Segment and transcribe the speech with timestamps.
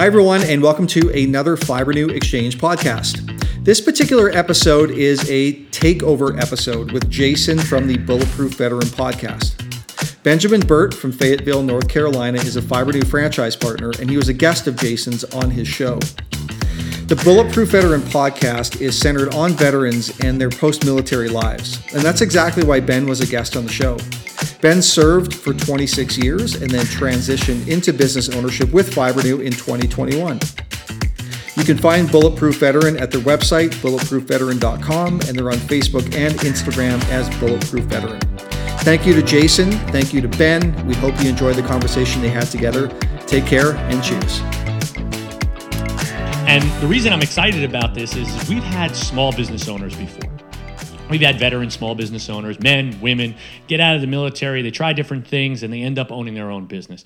[0.00, 3.20] Hi, everyone, and welcome to another Fibrenew Exchange podcast.
[3.62, 9.62] This particular episode is a takeover episode with Jason from the Bulletproof Veteran podcast.
[10.22, 14.32] Benjamin Burt from Fayetteville, North Carolina is a Fibrenew franchise partner, and he was a
[14.32, 15.98] guest of Jason's on his show.
[17.08, 22.22] The Bulletproof Veteran podcast is centered on veterans and their post military lives, and that's
[22.22, 23.98] exactly why Ben was a guest on the show.
[24.60, 30.38] Ben served for 26 years and then transitioned into business ownership with Fibrenew in 2021.
[31.56, 37.02] You can find Bulletproof Veteran at their website, bulletproofveteran.com, and they're on Facebook and Instagram
[37.10, 38.20] as Bulletproof Veteran.
[38.80, 39.72] Thank you to Jason.
[39.88, 40.74] Thank you to Ben.
[40.86, 42.88] We hope you enjoyed the conversation they had together.
[43.26, 44.40] Take care and cheers.
[46.48, 50.39] And the reason I'm excited about this is we've had small business owners before.
[51.10, 53.34] We've had veteran small business owners, men, women,
[53.66, 56.50] get out of the military, they try different things, and they end up owning their
[56.50, 57.04] own business.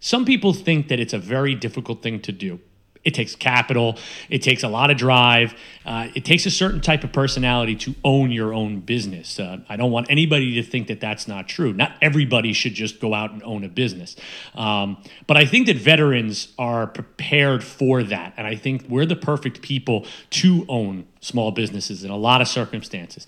[0.00, 2.58] Some people think that it's a very difficult thing to do.
[3.04, 3.98] It takes capital,
[4.30, 7.94] it takes a lot of drive, uh, it takes a certain type of personality to
[8.02, 9.38] own your own business.
[9.38, 11.72] Uh, I don't want anybody to think that that's not true.
[11.72, 14.16] Not everybody should just go out and own a business.
[14.54, 18.34] Um, but I think that veterans are prepared for that.
[18.36, 22.48] And I think we're the perfect people to own small businesses in a lot of
[22.48, 23.26] circumstances.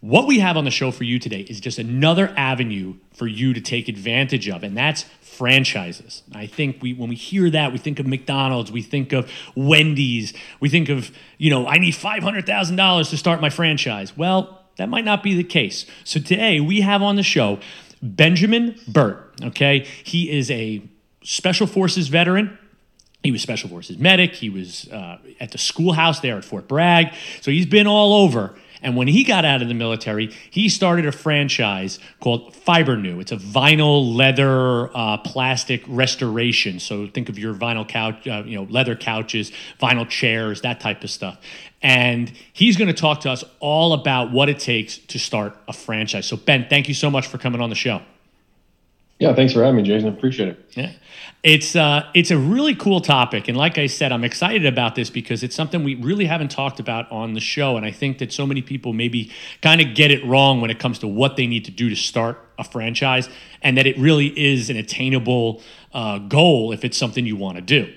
[0.00, 3.54] What we have on the show for you today is just another avenue for you
[3.54, 6.22] to take advantage of, and that's franchises.
[6.32, 10.32] I think we when we hear that, we think of McDonald's, we think of Wendy's,
[10.60, 14.16] we think of, you know, I need $500,000 to start my franchise.
[14.16, 15.86] Well, that might not be the case.
[16.04, 17.60] So today we have on the show
[18.02, 19.86] Benjamin Burt, okay?
[20.04, 20.82] He is a
[21.22, 22.58] special forces veteran.
[23.22, 24.34] He was Special Forces medic.
[24.34, 27.12] He was uh, at the schoolhouse there at Fort Bragg.
[27.40, 28.54] So he's been all over.
[28.86, 33.20] And when he got out of the military, he started a franchise called Fibrenew.
[33.20, 36.78] It's a vinyl, leather, uh, plastic restoration.
[36.78, 41.02] So think of your vinyl couch, uh, you know, leather couches, vinyl chairs, that type
[41.02, 41.40] of stuff.
[41.82, 45.72] And he's going to talk to us all about what it takes to start a
[45.72, 46.26] franchise.
[46.26, 48.02] So Ben, thank you so much for coming on the show.
[49.18, 50.10] Yeah, thanks for having me, Jason.
[50.10, 50.70] Appreciate it.
[50.74, 50.92] Yeah,
[51.42, 55.08] it's uh, it's a really cool topic, and like I said, I'm excited about this
[55.08, 58.30] because it's something we really haven't talked about on the show, and I think that
[58.30, 59.30] so many people maybe
[59.62, 61.96] kind of get it wrong when it comes to what they need to do to
[61.96, 63.30] start a franchise,
[63.62, 65.62] and that it really is an attainable
[65.94, 67.90] uh, goal if it's something you want to do.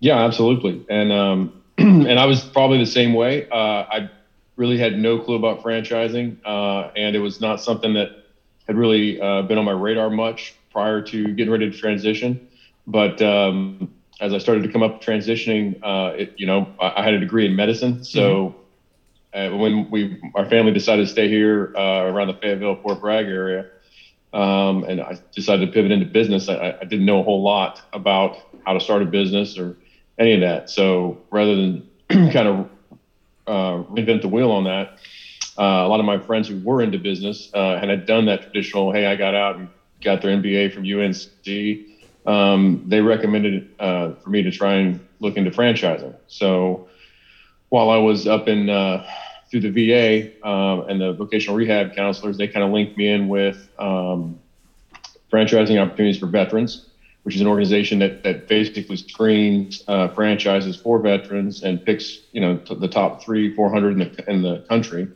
[0.00, 3.48] Yeah, absolutely, and um, and I was probably the same way.
[3.50, 3.54] Uh,
[3.88, 4.10] I
[4.56, 8.23] really had no clue about franchising, uh, and it was not something that
[8.66, 12.48] had really uh, been on my radar much prior to getting ready to transition.
[12.86, 17.04] But um, as I started to come up transitioning, uh, it, you know, I, I,
[17.04, 18.04] had a degree in medicine.
[18.04, 18.54] So
[19.34, 19.54] mm-hmm.
[19.54, 23.26] uh, when we, our family decided to stay here uh, around the Fayetteville, Fort Bragg
[23.26, 23.66] area,
[24.32, 27.80] um, and I decided to pivot into business, I, I, didn't know a whole lot
[27.92, 28.36] about
[28.66, 29.76] how to start a business or
[30.18, 30.68] any of that.
[30.70, 32.68] So rather than kind of
[33.46, 34.98] uh, reinvent the wheel on that,
[35.56, 38.92] a lot of my friends who were into business uh, and had done that traditional,
[38.92, 39.68] hey, I got out and
[40.02, 41.86] got their MBA from UNC.
[42.26, 46.14] Um, they recommended uh, for me to try and look into franchising.
[46.26, 46.88] So
[47.68, 49.06] while I was up in uh,
[49.50, 53.28] through the VA um, and the vocational rehab counselors, they kind of linked me in
[53.28, 54.38] with um,
[55.30, 56.88] franchising opportunities for veterans,
[57.24, 62.40] which is an organization that that basically screens uh, franchises for veterans and picks you
[62.40, 65.08] know t- the top three, four hundred in the in the country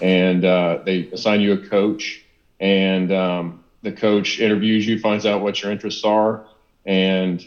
[0.00, 2.24] and uh, they assign you a coach,
[2.60, 6.46] and um, the coach interviews you, finds out what your interests are,
[6.86, 7.44] and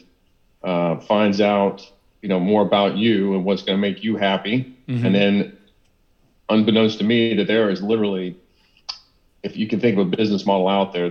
[0.63, 1.89] uh, finds out
[2.22, 5.06] you know more about you and what's going to make you happy, mm-hmm.
[5.06, 5.57] and then
[6.50, 8.35] unbeknownst to me that there is literally
[9.44, 11.09] if you can think of a business model out there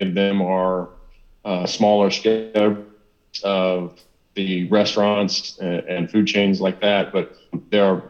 [0.00, 0.88] them are
[1.44, 2.84] uh, smaller scale
[3.44, 4.00] of
[4.34, 7.36] the restaurants and, and, food chains like that but
[7.70, 8.09] there are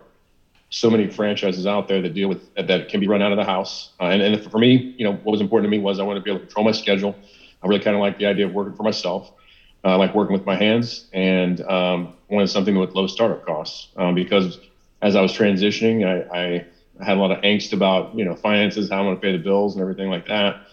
[0.71, 3.45] so many franchises out there that deal with that can be run out of the
[3.45, 3.91] house.
[4.01, 6.21] Uh, and, and for me, you know, what was important to me was I wanted
[6.21, 7.15] to be able to control my schedule.
[7.63, 9.33] I really kind of like the idea of working for myself.
[9.85, 13.89] Uh, I like working with my hands and um, wanted something with low startup costs
[13.97, 14.61] um, because
[15.03, 16.67] as I was transitioning, I, I,
[17.03, 19.43] had a lot of angst about, you know, finances, how I'm going to pay the
[19.43, 20.67] bills and everything like that.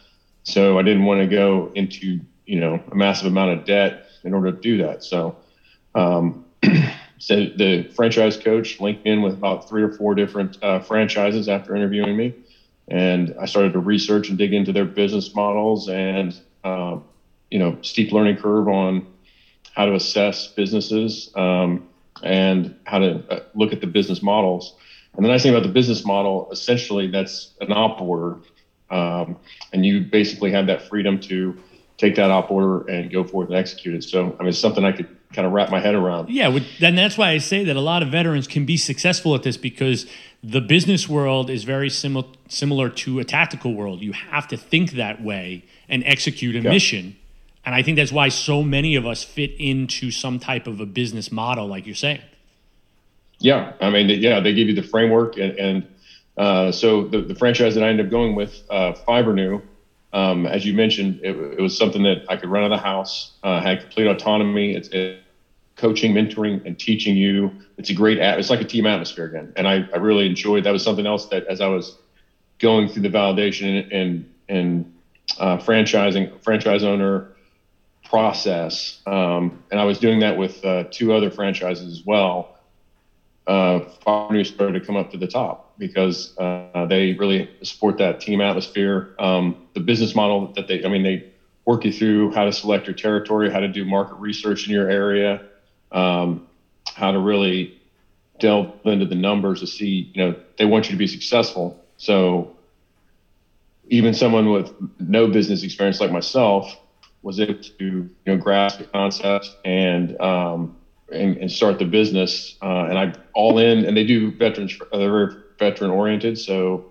[0.44, 4.34] So I didn't want to go into, you know, a massive amount of debt in
[4.34, 5.06] order to do that.
[5.06, 5.38] So
[5.96, 6.44] um,
[7.20, 11.76] so the franchise coach linked in with about three or four different uh, franchises after
[11.76, 12.34] interviewing me,
[12.88, 17.00] and I started to research and dig into their business models and uh,
[17.50, 19.08] you know steep learning curve on
[19.74, 21.88] how to assess businesses um,
[22.24, 24.76] and how to uh, look at the business models.
[25.16, 28.38] And the nice thing about the business model, essentially, that's an op order,
[28.92, 29.38] um,
[29.74, 31.58] and you basically have that freedom to
[31.98, 34.04] take that op order and go forth and execute it.
[34.04, 36.30] So I mean, it's something I could kind of wrap my head around.
[36.30, 39.44] Yeah, and that's why I say that a lot of veterans can be successful at
[39.44, 40.06] this because
[40.44, 44.02] the business world is very similar similar to a tactical world.
[44.02, 46.70] You have to think that way and execute a yeah.
[46.70, 47.18] mission.
[47.66, 50.86] And I think that's why so many of us fit into some type of a
[50.86, 52.22] business model, like you're saying.
[53.40, 55.88] Yeah, I mean, yeah, they give you the framework, and, and
[56.38, 59.62] uh, so the, the franchise that I ended up going with, uh, Fibrenew,
[60.14, 62.84] um, as you mentioned, it, it, was something that I could run out of the
[62.84, 64.74] house, uh, had complete autonomy.
[64.74, 65.22] It's it,
[65.76, 67.52] coaching, mentoring, and teaching you.
[67.78, 69.54] It's a great, it's like a team atmosphere again.
[69.56, 71.98] And I, I really enjoyed, that was something else that as I was
[72.58, 74.94] going through the validation and, and,
[75.40, 77.34] uh, franchising, franchise owner
[78.06, 79.02] process.
[79.06, 82.58] Um, and I was doing that with uh, two other franchises as well.
[83.46, 88.42] Uh, started to come up to the top because uh, they really support that team
[88.42, 89.16] atmosphere.
[89.20, 91.32] Um, the business model that they, I mean, they
[91.66, 94.90] work you through how to select your territory, how to do market research in your
[94.90, 95.42] area,
[95.92, 96.48] um,
[96.96, 97.80] how to really
[98.40, 101.84] delve into the numbers to see, you know, they want you to be successful.
[101.98, 102.56] So
[103.90, 106.78] even someone with no business experience like myself
[107.22, 110.76] was able to, you know, grasp the concept and, um,
[111.12, 112.58] and, and, start the business.
[112.62, 116.38] Uh, and I all in, and they do veterans, they're very veteran oriented.
[116.38, 116.86] So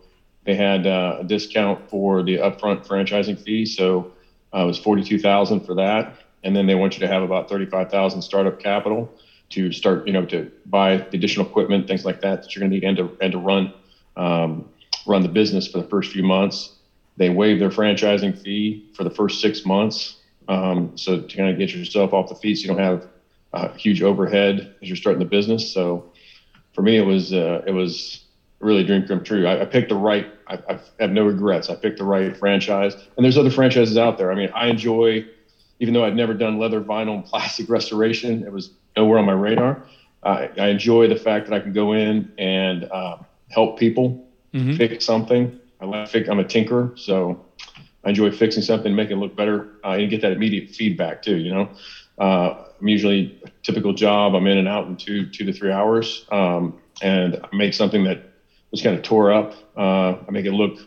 [0.44, 3.66] they had uh, a discount for the upfront franchising fee.
[3.66, 4.12] So
[4.54, 6.16] uh, it was 42,000 for that
[6.46, 9.12] and then they want you to have about 35,000 startup capital
[9.50, 12.70] to start, you know, to buy the additional equipment, things like that that you're going
[12.70, 13.72] to need and to and to run
[14.16, 14.68] um,
[15.06, 16.76] run the business for the first few months.
[17.16, 20.16] They waive their franchising fee for the first six months,
[20.48, 23.08] um, so to kind of get yourself off the feet, so you don't have
[23.52, 25.72] a huge overhead as you're starting the business.
[25.72, 26.12] So
[26.74, 28.25] for me, it was uh, it was
[28.60, 29.46] really dream come true.
[29.46, 30.26] I, I picked the right.
[30.46, 31.70] I, I have no regrets.
[31.70, 34.32] I picked the right franchise, and there's other franchises out there.
[34.32, 35.26] I mean, I enjoy
[35.78, 39.32] even though I'd never done leather, vinyl, and plastic restoration, it was nowhere on my
[39.32, 39.82] radar.
[40.22, 43.18] I, I enjoy the fact that I can go in and uh,
[43.50, 44.76] help people mm-hmm.
[44.76, 45.58] fix something.
[45.80, 47.44] I like fix, I'm a tinkerer, so
[48.04, 51.36] I enjoy fixing something, making it look better, uh, and get that immediate feedback too.
[51.36, 51.70] You know,
[52.18, 54.34] uh, I'm usually a typical job.
[54.34, 58.04] I'm in and out in two two to three hours, um, and I make something
[58.04, 58.25] that
[58.70, 59.54] was kind of tore up.
[59.76, 60.78] Uh, I make it look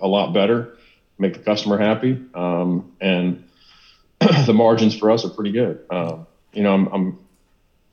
[0.00, 0.76] a lot better,
[1.18, 3.44] make the customer happy, um, and
[4.46, 5.84] the margins for us are pretty good.
[5.90, 7.18] Um, you know, I'm, I'm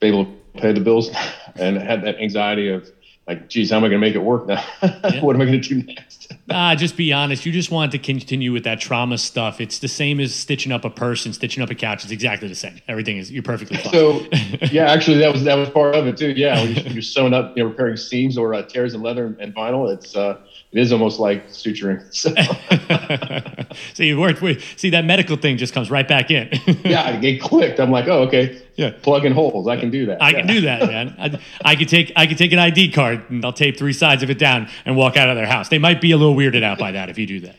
[0.02, 1.10] able to pay the bills
[1.56, 2.90] and had that anxiety of
[3.26, 4.64] like, geez, how am I going to make it work now?
[4.82, 5.22] Yeah.
[5.22, 6.32] what am I going to do next?
[6.48, 7.44] Ah, just be honest.
[7.44, 9.60] You just want to continue with that trauma stuff.
[9.60, 12.04] It's the same as stitching up a person, stitching up a couch.
[12.04, 12.80] It's exactly the same.
[12.86, 13.92] Everything is you're perfectly fine.
[13.92, 14.26] So,
[14.70, 16.30] yeah, actually, that was that was part of it too.
[16.30, 19.26] Yeah, when you're, you're sewing up, you know, repairing seams or uh, tears in leather
[19.26, 20.38] and, and vinyl, it's uh,
[20.72, 22.02] it is almost like suturing.
[22.16, 22.34] So,
[23.94, 26.48] so you worked with see that medical thing just comes right back in.
[26.84, 27.78] yeah, it clicked.
[27.78, 28.62] I'm like, oh, okay.
[28.74, 29.68] Yeah, plug in holes.
[29.68, 30.22] I can do that.
[30.22, 30.38] I yeah.
[30.38, 31.14] can do that, man.
[31.18, 34.22] I, I could take I could take an ID card and I'll tape three sides
[34.22, 35.68] of it down and walk out of their house.
[35.68, 37.56] They might be a little weirded out by that if you do that.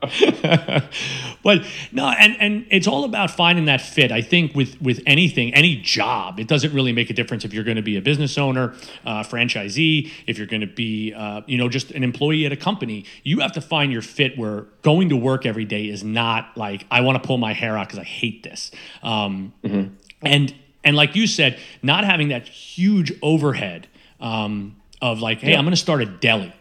[1.42, 4.10] but no, and and it's all about finding that fit.
[4.10, 7.64] I think with with anything, any job, it doesn't really make a difference if you're
[7.64, 8.74] going to be a business owner,
[9.04, 12.56] uh, franchisee, if you're going to be, uh, you know, just an employee at a
[12.56, 13.04] company.
[13.22, 16.86] You have to find your fit where going to work every day is not like
[16.90, 18.70] I want to pull my hair out because I hate this.
[19.02, 19.94] Um, mm-hmm.
[20.22, 23.86] And and like you said, not having that huge overhead
[24.20, 25.58] um, of like, hey, yeah.
[25.58, 26.52] I'm going to start a deli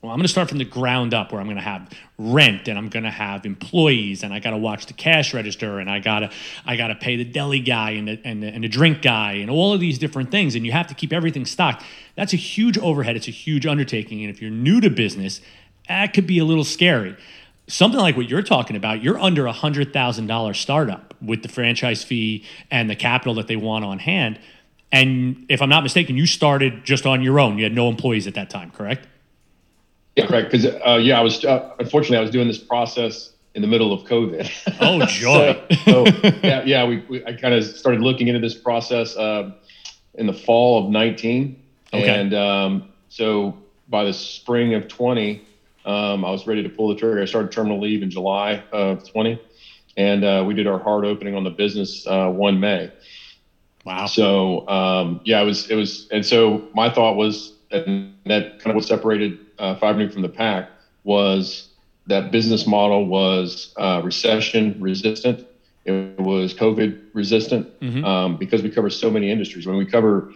[0.00, 2.68] well, I'm going to start from the ground up where I'm going to have rent
[2.68, 5.90] and I'm going to have employees and I got to watch the cash register and
[5.90, 6.30] I got to
[6.64, 9.32] I got to pay the deli guy and the, and, the, and the drink guy
[9.32, 11.82] and all of these different things and you have to keep everything stocked.
[12.14, 13.16] That's a huge overhead.
[13.16, 15.40] It's a huge undertaking and if you're new to business,
[15.88, 17.16] that could be a little scary.
[17.66, 22.44] Something like what you're talking about, you're under a $100,000 startup with the franchise fee
[22.70, 24.38] and the capital that they want on hand.
[24.90, 27.58] And if I'm not mistaken, you started just on your own.
[27.58, 29.06] You had no employees at that time, correct?
[30.16, 30.50] Yeah, correct.
[30.50, 33.92] Because uh, yeah, I was uh, unfortunately I was doing this process in the middle
[33.92, 34.50] of COVID.
[34.80, 35.60] Oh, joy!
[35.84, 39.52] so, so, yeah, yeah, we, we I kind of started looking into this process uh,
[40.14, 42.08] in the fall of nineteen, okay.
[42.08, 43.56] and um, so
[43.88, 45.46] by the spring of twenty,
[45.84, 47.22] um, I was ready to pull the trigger.
[47.22, 49.40] I started terminal leave in July of twenty,
[49.96, 52.90] and uh, we did our hard opening on the business uh, one May.
[53.88, 54.04] Wow.
[54.04, 58.66] So um, yeah, it was it was, and so my thought was, and that kind
[58.66, 60.68] of what separated uh, New from the pack
[61.04, 61.68] was
[62.06, 65.46] that business model was uh, recession resistant.
[65.86, 68.04] It was COVID resistant mm-hmm.
[68.04, 69.66] um, because we cover so many industries.
[69.66, 70.34] When we cover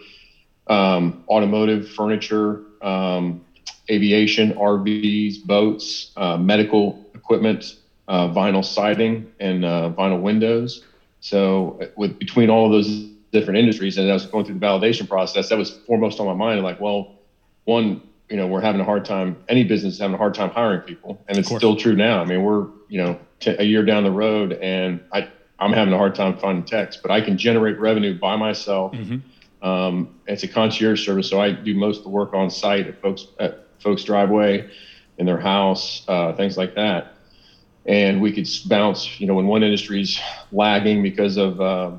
[0.65, 3.45] um, automotive, furniture, um,
[3.87, 7.75] aviation, RVs, boats, uh, medical equipment,
[8.07, 10.83] uh, vinyl siding and uh, vinyl windows.
[11.19, 15.09] So with between all of those different industries, and I was going through the validation
[15.09, 16.63] process, that was foremost on my mind.
[16.63, 17.19] Like, well,
[17.65, 19.43] one, you know, we're having a hard time.
[19.49, 22.21] Any business is having a hard time hiring people, and it's still true now.
[22.21, 25.27] I mean, we're you know t- a year down the road, and I
[25.59, 28.93] I'm having a hard time finding techs, but I can generate revenue by myself.
[28.93, 29.67] Mm-hmm.
[29.67, 33.01] Um, it's a concierge service, so I do most of the work on site at
[33.01, 34.69] folks at folks' driveway,
[35.17, 37.13] in their house, uh, things like that
[37.85, 39.19] and we could bounce.
[39.19, 40.19] You know, when one industry's
[40.51, 41.91] lagging because of uh,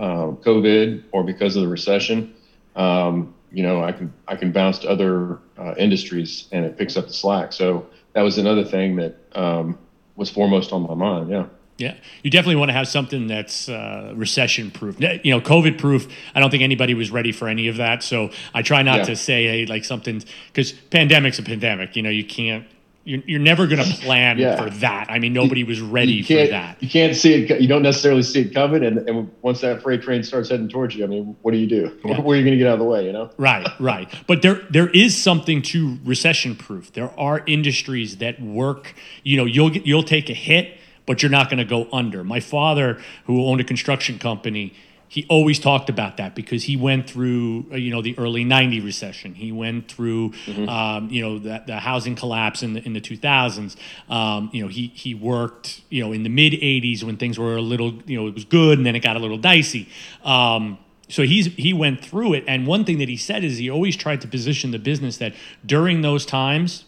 [0.00, 2.34] uh, COVID or because of the recession,
[2.74, 6.96] um, you know, I can I can bounce to other uh, industries and it picks
[6.96, 7.52] up the slack.
[7.52, 9.78] So that was another thing that um,
[10.16, 11.30] was foremost on my mind.
[11.30, 11.46] Yeah.
[11.76, 15.00] Yeah, you definitely want to have something that's uh, recession proof.
[15.00, 16.12] You know, COVID proof.
[16.34, 18.02] I don't think anybody was ready for any of that.
[18.02, 19.04] So I try not yeah.
[19.04, 21.96] to say hey, like something because pandemic's a pandemic.
[21.96, 22.66] You know, you can't
[23.04, 24.62] you're, you're never going to plan yeah.
[24.62, 25.06] for that.
[25.10, 26.82] I mean, nobody was ready for that.
[26.82, 27.60] You can't see it.
[27.60, 28.84] You don't necessarily see it coming.
[28.84, 31.66] And, and once that freight train starts heading towards you, I mean, what do you
[31.66, 31.98] do?
[32.10, 32.20] Yeah.
[32.20, 33.06] Where are you going to get out of the way?
[33.06, 33.30] You know?
[33.36, 34.12] Right, right.
[34.26, 36.92] But there there is something to recession proof.
[36.92, 38.94] There are industries that work.
[39.22, 40.76] You know, you'll get, you'll take a hit,
[41.06, 42.24] but you're not going to go under.
[42.24, 44.74] My father, who owned a construction company
[45.10, 48.78] he always talked about that because he went through uh, you know the early 90
[48.80, 49.34] recession.
[49.34, 50.68] He went through mm-hmm.
[50.68, 53.74] um, you know the, the housing collapse in the, in the 2000s
[54.08, 57.56] um, you know he he worked you know in the mid 80s when things were
[57.56, 59.88] a little you know it was good and then it got a little dicey.
[60.22, 62.44] Um, so he's he went through it.
[62.46, 65.34] And one thing that he said is he always tried to position the business that
[65.66, 66.84] during those times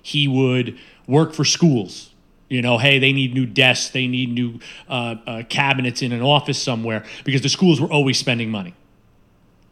[0.00, 2.11] he would work for schools
[2.52, 6.20] you know, hey, they need new desks, they need new uh, uh, cabinets in an
[6.20, 8.74] office somewhere because the schools were always spending money.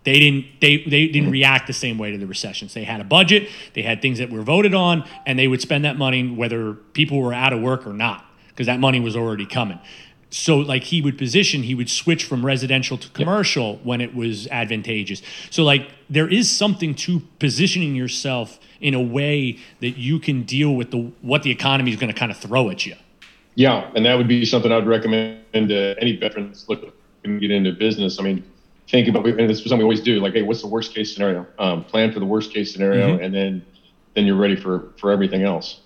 [0.05, 2.73] They didn't they they didn't react the same way to the recessions.
[2.73, 5.85] They had a budget, they had things that were voted on, and they would spend
[5.85, 9.45] that money whether people were out of work or not, because that money was already
[9.45, 9.79] coming.
[10.31, 13.85] So like he would position, he would switch from residential to commercial yep.
[13.85, 15.23] when it was advantageous.
[15.51, 20.75] So like there is something to positioning yourself in a way that you can deal
[20.75, 22.95] with the what the economy is going to kind of throw at you.
[23.57, 26.93] Yeah, and that would be something I'd recommend to any veterans looking
[27.25, 28.19] to get into business.
[28.19, 28.45] I mean,
[28.89, 30.21] think about and this is something we always do.
[30.21, 31.47] Like, hey, what's the worst case scenario?
[31.59, 33.25] Um, plan for the worst case scenario, mm-hmm.
[33.25, 33.67] and then
[34.15, 35.81] then you're ready for for everything else.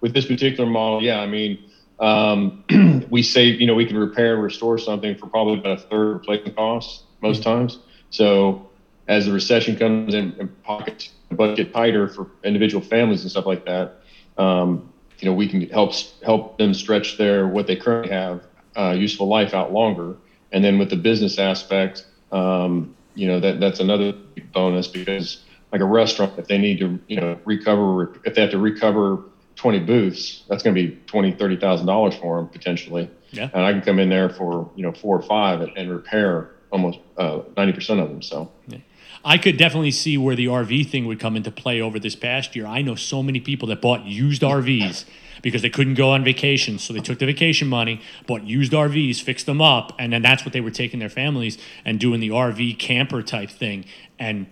[0.00, 1.69] With this particular model, yeah, I mean,
[2.00, 2.64] um,
[3.10, 3.60] we save.
[3.60, 7.04] You know, we can repair and restore something for probably about a third replacement cost
[7.20, 7.50] most mm-hmm.
[7.50, 7.78] times.
[8.10, 8.68] So
[9.06, 13.64] as the recession comes in and pockets budget tighter for individual families and stuff like
[13.66, 14.00] that,
[14.36, 15.92] um, you know, we can help
[16.24, 18.42] help them stretch their what they currently have
[18.76, 20.16] uh, useful life out longer.
[20.52, 24.12] And then with the business aspect, um, you know, that that's another
[24.52, 25.42] bonus because
[25.72, 29.22] like a restaurant, if they need to, you know, recover, if they have to recover
[29.60, 33.10] 20 booths, that's going to be 20, 30,000 dollars for them potentially.
[33.30, 33.50] Yeah.
[33.52, 36.50] And I can come in there for, you know, four or five and, and repair
[36.72, 38.22] almost uh, 90% of them.
[38.22, 38.78] So, yeah.
[39.22, 42.56] I could definitely see where the RV thing would come into play over this past
[42.56, 42.64] year.
[42.64, 45.04] I know so many people that bought used RVs
[45.42, 46.78] because they couldn't go on vacation.
[46.78, 50.42] So they took the vacation money, bought used RVs, fixed them up, and then that's
[50.42, 53.84] what they were taking their families and doing the RV camper type thing.
[54.18, 54.46] And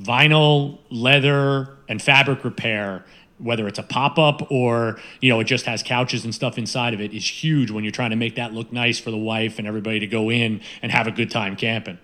[0.00, 3.04] vinyl, leather, and fabric repair
[3.38, 7.00] whether it's a pop-up or you know it just has couches and stuff inside of
[7.00, 9.68] it is huge when you're trying to make that look nice for the wife and
[9.68, 11.98] everybody to go in and have a good time camping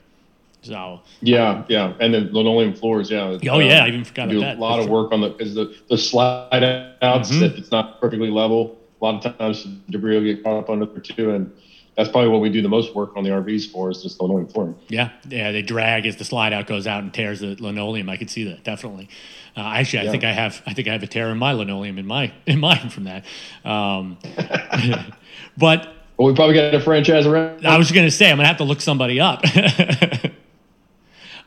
[0.65, 3.11] so yeah, yeah, and then linoleum floors.
[3.11, 3.39] Yeah.
[3.51, 4.59] Oh yeah, I even forgot do about that.
[4.59, 7.41] A lot of work on the because the the slide outs mm-hmm.
[7.41, 8.79] that it's not perfectly level.
[9.01, 11.53] A lot of times debris will get caught up under there too, and
[11.97, 14.25] that's probably what we do the most work on the RVs for is just the
[14.25, 14.77] linoleum flooring.
[14.89, 18.09] Yeah, yeah, they drag as the slide out goes out and tears the linoleum.
[18.09, 19.09] I can see that definitely.
[19.57, 20.11] Uh, actually, I yeah.
[20.11, 22.59] think I have I think I have a tear in my linoleum in my in
[22.59, 23.25] mine from that.
[23.65, 24.19] Um,
[25.57, 27.67] but well, we probably got a franchise around.
[27.67, 29.43] I was going to say I'm going to have to look somebody up.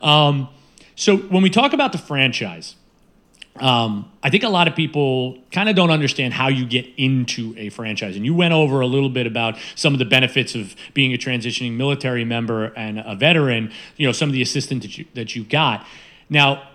[0.01, 0.49] Um,
[0.95, 2.75] so when we talk about the franchise,
[3.61, 7.53] um, I think a lot of people kind of don't understand how you get into
[7.57, 8.15] a franchise.
[8.15, 11.17] And you went over a little bit about some of the benefits of being a
[11.17, 15.35] transitioning military member and a veteran, you know, some of the assistance that you, that
[15.35, 15.85] you got.
[16.29, 16.67] Now,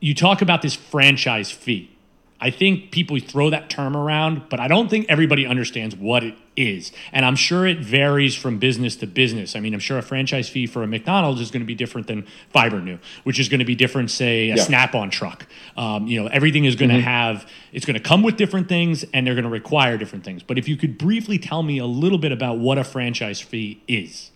[0.00, 1.95] you talk about this franchise fee.
[2.40, 6.34] I think people throw that term around, but I don't think everybody understands what it
[6.54, 6.92] is.
[7.12, 9.56] And I'm sure it varies from business to business.
[9.56, 12.06] I mean, I'm sure a franchise fee for a McDonald's is going to be different
[12.06, 14.62] than Fibrenew, which is going to be different, say, a yeah.
[14.62, 15.46] Snap-on truck.
[15.76, 16.98] Um, you know, everything is going mm-hmm.
[16.98, 20.24] to have, it's going to come with different things and they're going to require different
[20.24, 20.42] things.
[20.42, 23.82] But if you could briefly tell me a little bit about what a franchise fee
[23.88, 24.30] is.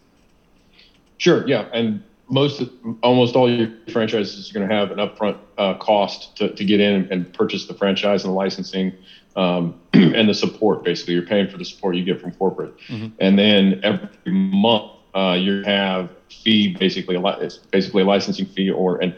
[1.19, 1.69] Sure, yeah.
[1.73, 2.63] And most
[3.03, 6.81] almost all your franchises are going to have an upfront uh, cost to, to get
[6.81, 8.93] in and purchase the franchise and the licensing
[9.37, 10.85] um, and the support.
[10.85, 13.09] Basically, you're paying for the support you get from corporate, mm-hmm.
[13.19, 18.47] and then every month uh, you have fee, basically a li- it's basically a licensing
[18.47, 19.15] fee, or and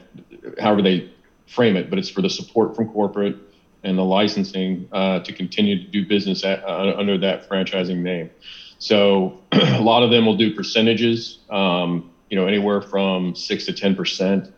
[0.59, 1.11] however they
[1.47, 3.37] frame it, but it's for the support from corporate
[3.85, 8.31] and the licensing uh, to continue to do business at, uh, under that franchising name.
[8.78, 13.74] So a lot of them will do percentages, um, you know, anywhere from six to
[13.74, 14.50] ten percent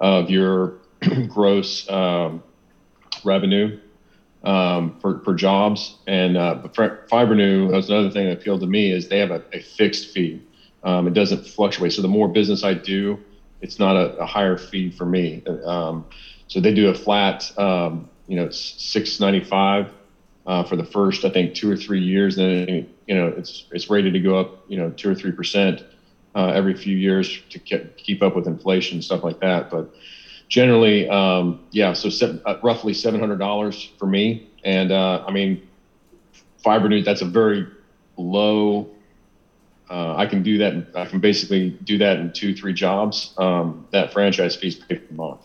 [0.00, 0.74] of your
[1.28, 2.42] gross um,
[3.24, 3.80] revenue
[4.44, 5.96] um, for, for jobs.
[6.06, 9.60] And uh, Fibrenew, that's another thing that appealed to me is they have a, a
[9.60, 10.42] fixed fee.
[10.84, 11.94] Um, it doesn't fluctuate.
[11.94, 13.18] So the more business I do,
[13.62, 15.42] it's not a, a higher fee for me.
[15.64, 16.04] Um,
[16.48, 19.90] so they do a flat, um, you know, it's six ninety five
[20.46, 22.36] uh, for the first, I think, two or three years.
[22.36, 25.82] Then you know, it's it's rated to go up, you know, two or three percent
[26.34, 29.70] uh, every few years to ke- keep up with inflation and stuff like that.
[29.70, 29.86] But
[30.48, 35.30] generally, um, yeah, so se- uh, roughly seven hundred dollars for me, and uh, I
[35.30, 35.58] mean,
[36.64, 37.04] Fibrenew.
[37.04, 37.66] That's a very
[38.16, 38.88] low.
[39.90, 40.86] Uh, I can do that.
[40.94, 43.34] I can basically do that in two, three jobs.
[43.36, 45.40] Um, that franchise fees paid per month.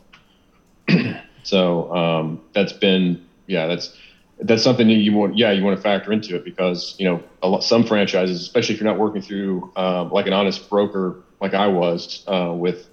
[1.43, 3.91] so um, that's been, yeah, that's
[4.39, 5.37] that's something you want.
[5.37, 8.81] Yeah, you want to factor into it because you know lot, some franchises, especially if
[8.81, 12.87] you're not working through uh, like an honest broker like I was uh, with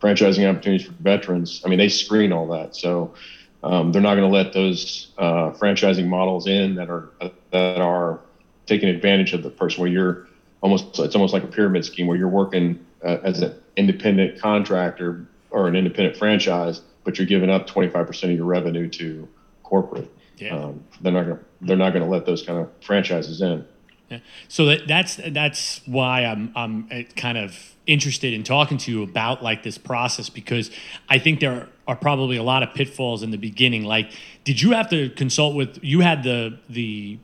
[0.00, 1.62] franchising opportunities for veterans.
[1.64, 3.14] I mean, they screen all that, so
[3.62, 7.10] um, they're not going to let those uh, franchising models in that are
[7.50, 8.20] that are
[8.66, 10.26] taking advantage of the person where you're
[10.60, 15.26] almost it's almost like a pyramid scheme where you're working uh, as an independent contractor
[15.50, 19.28] or an independent franchise, but you're giving up 25% of your revenue to
[19.62, 20.10] corporate.
[20.38, 20.56] Yeah.
[20.56, 23.66] Um, they're not going to they're not going to let those kind of franchises in.
[24.10, 24.18] Yeah.
[24.48, 29.02] So that, that's that's why I'm I'm uh, kind of interested in talking to you
[29.02, 30.70] about like this process because
[31.08, 33.84] I think there are probably a lot of pitfalls in the beginning.
[33.84, 34.10] Like,
[34.44, 35.78] did you have to consult with?
[35.82, 37.18] You had the the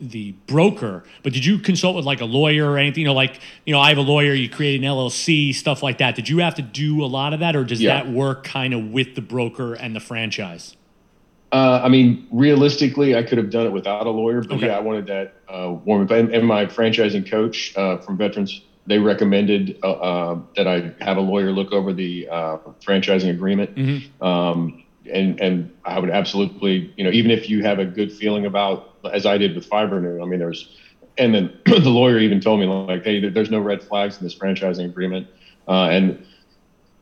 [0.00, 3.02] the broker, but did you consult with like a lawyer or anything?
[3.02, 4.32] You know, like you know, I have a lawyer.
[4.32, 6.14] You create an LLC, stuff like that.
[6.14, 8.02] Did you have to do a lot of that, or does yeah.
[8.02, 10.76] that work kind of with the broker and the franchise?
[11.52, 14.66] Uh, I mean, realistically, I could have done it without a lawyer, but okay.
[14.66, 16.10] yeah, I wanted that uh, warm up.
[16.12, 21.16] And, and, my franchising coach uh, from Veterans, they recommended uh, uh, that I have
[21.16, 23.74] a lawyer look over the uh, franchising agreement.
[23.74, 24.24] Mm-hmm.
[24.24, 28.46] Um, and and I would absolutely, you know, even if you have a good feeling
[28.46, 30.76] about, as I did with Fibrenew, I mean, there's,
[31.18, 34.36] and then the lawyer even told me like, hey, there's no red flags in this
[34.36, 35.26] franchising agreement,
[35.66, 36.24] and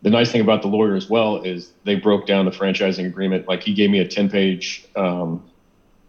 [0.02, 3.48] the nice thing about the lawyer as well is they broke down the franchising agreement.
[3.48, 5.44] Like he gave me a 10 page um,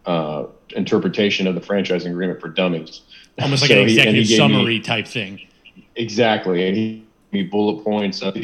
[0.06, 3.02] uh, interpretation of the franchising agreement for dummies.
[3.40, 5.40] Almost like so an executive he, summary me, type thing.
[5.96, 6.68] Exactly.
[6.68, 8.36] And he gave me bullet points of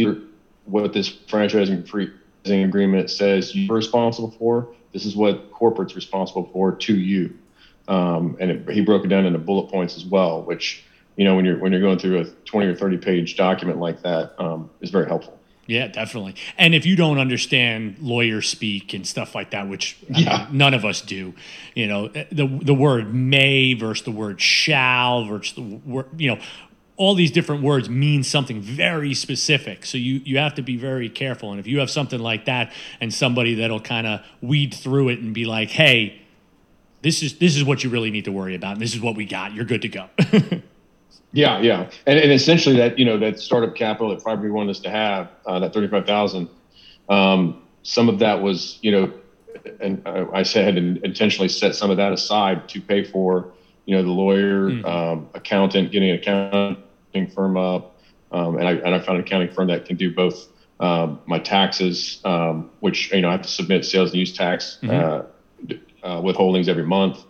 [0.64, 4.68] what this franchising agreement says you're responsible for.
[4.92, 7.36] This is what corporate's responsible for to you.
[7.88, 10.84] Um, and it, he broke it down into bullet points as well, which
[11.16, 14.02] you know when you're when you're going through a 20 or 30 page document like
[14.02, 15.38] that um, is very helpful.
[15.66, 16.36] Yeah, definitely.
[16.56, 20.46] And if you don't understand lawyer speak and stuff like that, which yeah.
[20.46, 21.34] mean, none of us do,
[21.74, 26.40] you know, the the word may versus the word shall versus the word, you know,
[26.96, 29.84] all these different words mean something very specific.
[29.84, 31.50] So you you have to be very careful.
[31.50, 35.18] And if you have something like that and somebody that'll kind of weed through it
[35.18, 36.22] and be like, "Hey,
[37.02, 38.74] this is this is what you really need to worry about.
[38.74, 39.52] And this is what we got.
[39.52, 40.08] You're good to go."
[41.36, 44.80] Yeah, yeah, and, and essentially that you know that startup capital that Fiber wanted us
[44.80, 46.48] to have uh, that thirty five thousand.
[47.10, 49.12] Um, some of that was you know,
[49.78, 53.52] and I said and intentionally set some of that aside to pay for
[53.84, 54.86] you know the lawyer, mm-hmm.
[54.86, 58.00] um, accountant, getting an accounting firm up,
[58.32, 60.48] um, and I and I found an accounting firm that can do both
[60.80, 64.78] um, my taxes, um, which you know I have to submit sales and use tax
[64.80, 64.90] mm-hmm.
[64.90, 67.22] uh, uh, withholdings every month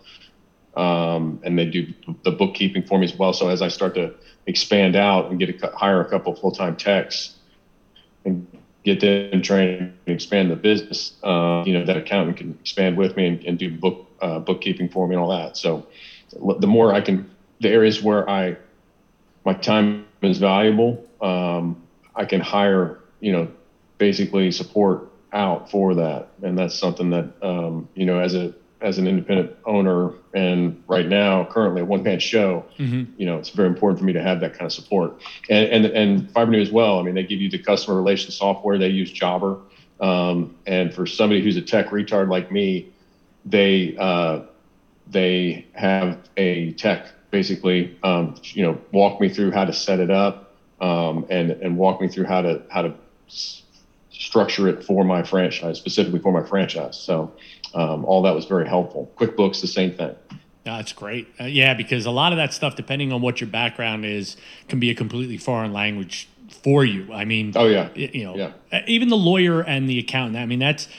[0.77, 1.91] um, and they do
[2.23, 3.33] the bookkeeping for me as well.
[3.33, 4.13] So as I start to
[4.45, 7.35] expand out and get a, hire a couple full time techs
[8.25, 8.47] and
[8.85, 13.17] get them trained and expand the business, uh, you know, that accountant can expand with
[13.17, 15.57] me and, and do book uh, bookkeeping for me and all that.
[15.57, 15.87] So
[16.59, 18.55] the more I can, the areas where I
[19.45, 21.81] my time is valuable, um,
[22.15, 23.47] I can hire, you know,
[23.97, 28.97] basically support out for that, and that's something that um, you know as a as
[28.97, 33.11] an independent owner and right now currently a one man show mm-hmm.
[33.17, 35.21] you know it's very important for me to have that kind of support.
[35.49, 36.99] And and and Fibrenew as well.
[36.99, 38.77] I mean they give you the customer relation software.
[38.77, 39.57] They use jobber.
[39.99, 42.91] Um, and for somebody who's a tech retard like me
[43.47, 44.41] they uh,
[45.07, 50.11] they have a tech basically um, you know walk me through how to set it
[50.11, 52.93] up um, and and walk me through how to how to
[54.19, 56.97] structure it for my franchise, specifically for my franchise.
[56.97, 57.31] So
[57.73, 59.11] um, all that was very helpful.
[59.17, 60.15] QuickBooks, the same thing.
[60.63, 61.27] That's great.
[61.39, 64.35] Uh, yeah, because a lot of that stuff, depending on what your background is,
[64.67, 66.27] can be a completely foreign language
[66.63, 67.11] for you.
[67.13, 68.83] I mean, oh yeah, you know, yeah.
[68.85, 70.37] Even the lawyer and the accountant.
[70.37, 70.89] I mean, that's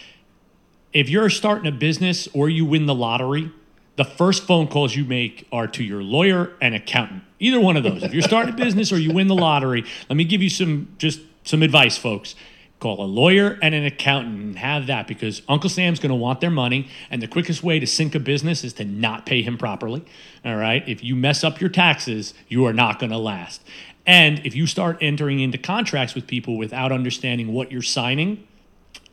[0.93, 3.51] if you're starting a business or you win the lottery,
[3.97, 7.25] the first phone calls you make are to your lawyer and accountant.
[7.39, 8.03] Either one of those.
[8.03, 10.95] if you're starting a business or you win the lottery, let me give you some
[10.99, 12.35] just some advice, folks.
[12.81, 16.41] Call a lawyer and an accountant and have that because Uncle Sam's going to want
[16.41, 16.89] their money.
[17.11, 20.05] And the quickest way to sink a business is to not pay him properly.
[20.45, 20.89] All right.
[20.89, 23.65] If you mess up your taxes, you are not going to last.
[24.07, 28.47] And if you start entering into contracts with people without understanding what you're signing,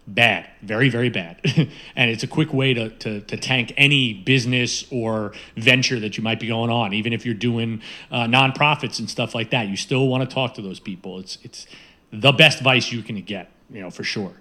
[0.08, 1.42] bad, very, very bad.
[1.96, 6.24] and it's a quick way to, to, to, tank any business or venture that you
[6.24, 6.94] might be going on.
[6.94, 10.54] Even if you're doing uh, nonprofits and stuff like that, you still want to talk
[10.54, 11.20] to those people.
[11.20, 11.66] It's, it's
[12.14, 14.34] the best advice you can get you know, for sure.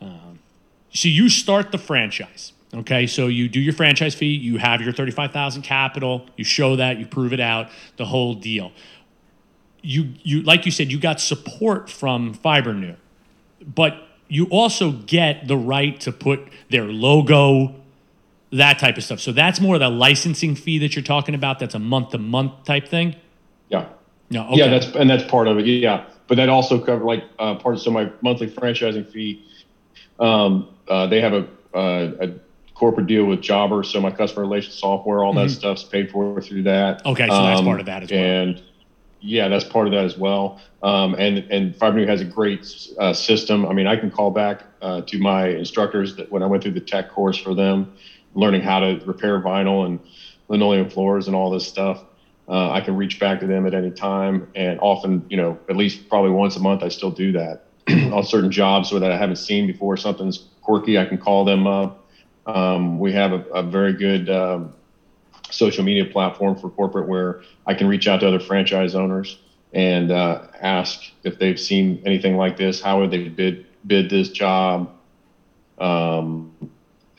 [0.00, 0.38] Um,
[0.92, 2.52] so you start the franchise.
[2.72, 6.98] Okay, so you do your franchise fee, you have your 35,000 capital, you show that,
[6.98, 8.72] you prove it out, the whole deal.
[9.80, 12.96] You you like you said you got support from Fibrenew.
[13.64, 17.74] But you also get the right to put their logo
[18.50, 19.20] that type of stuff.
[19.20, 22.64] So that's more the licensing fee that you're talking about that's a month to month
[22.64, 23.14] type thing.
[23.68, 23.88] Yeah.
[24.30, 24.56] No, okay.
[24.56, 25.66] Yeah, that's and that's part of it.
[25.66, 29.44] Yeah but that also covered like uh, part of so my monthly franchising fee.
[30.18, 34.74] Um, uh, they have a, uh, a corporate deal with Jobber, so my customer relations
[34.74, 35.46] software, all mm-hmm.
[35.46, 37.04] that stuff's paid for through that.
[37.04, 38.20] Okay, so that's um, part of that as well.
[38.20, 38.62] And
[39.20, 40.60] yeah, that's part of that as well.
[40.82, 42.66] Um, and and Fibrenew has a great
[42.98, 43.66] uh, system.
[43.66, 46.72] I mean, I can call back uh, to my instructors that when I went through
[46.72, 47.94] the tech course for them,
[48.34, 49.98] learning how to repair vinyl and
[50.48, 52.04] linoleum floors and all this stuff.
[52.48, 55.76] Uh, I can reach back to them at any time, and often, you know, at
[55.76, 59.36] least probably once a month, I still do that on certain jobs that I haven't
[59.36, 59.96] seen before.
[59.96, 62.06] Something's quirky, I can call them up.
[62.46, 64.74] Um, we have a, a very good um,
[65.50, 69.38] social media platform for corporate where I can reach out to other franchise owners
[69.72, 72.80] and uh, ask if they've seen anything like this.
[72.80, 74.90] How would they bid bid this job?
[75.78, 76.52] Um,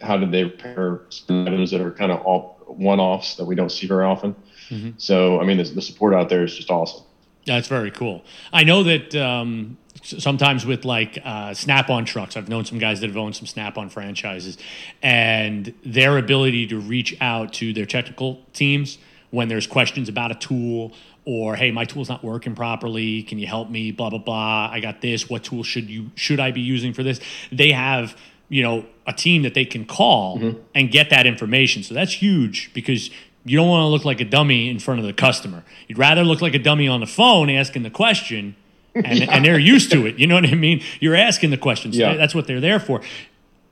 [0.02, 3.88] how did they repair items that are kind of all one-offs that we don't see
[3.88, 4.36] very often?
[4.70, 4.92] Mm-hmm.
[4.98, 7.04] So, I mean, the, the, support out there is just awesome.
[7.46, 8.24] That's very cool.
[8.52, 13.02] I know that um, sometimes with like uh, Snap on trucks, I've known some guys
[13.02, 14.58] that have owned some Snap on franchises,
[15.02, 18.98] and their ability to reach out to their technical teams
[19.32, 20.94] when there's questions about a tool
[21.26, 24.80] or hey my tool's not working properly can you help me blah blah blah i
[24.80, 27.20] got this what tool should you should i be using for this
[27.52, 28.16] they have
[28.48, 30.60] you know a team that they can call mm-hmm.
[30.74, 33.10] and get that information so that's huge because
[33.46, 35.64] you don't want to look like a dummy in front of the customer.
[35.88, 38.56] You'd rather look like a dummy on the phone asking the question,
[38.96, 39.28] and, yeah.
[39.30, 40.18] and they're used to it.
[40.18, 40.82] You know what I mean?
[41.00, 41.96] You're asking the questions.
[41.96, 42.16] Yeah.
[42.16, 43.02] That's what they're there for.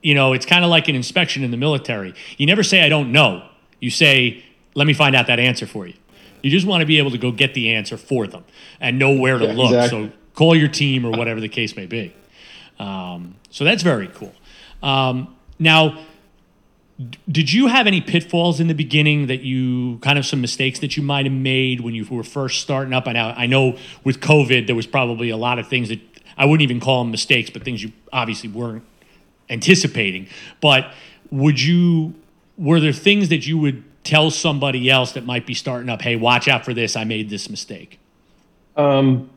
[0.03, 2.13] You know, it's kind of like an inspection in the military.
[2.37, 3.47] You never say, I don't know.
[3.79, 4.43] You say,
[4.75, 5.93] let me find out that answer for you.
[6.43, 8.43] You just want to be able to go get the answer for them
[8.79, 9.71] and know where to yeah, look.
[9.71, 10.07] Exactly.
[10.07, 12.13] So call your team or whatever the case may be.
[12.79, 14.33] Um, so that's very cool.
[14.83, 16.03] Um, now,
[17.29, 20.95] did you have any pitfalls in the beginning that you kind of some mistakes that
[20.95, 23.07] you might have made when you were first starting up?
[23.07, 25.99] I know, I know with COVID, there was probably a lot of things that
[26.37, 28.83] I wouldn't even call them mistakes, but things you obviously weren't
[29.49, 30.27] anticipating.
[30.61, 30.91] But
[31.31, 32.13] would you,
[32.57, 36.15] were there things that you would tell somebody else that might be starting up, hey,
[36.15, 37.99] watch out for this, I made this mistake?
[38.75, 39.29] Um,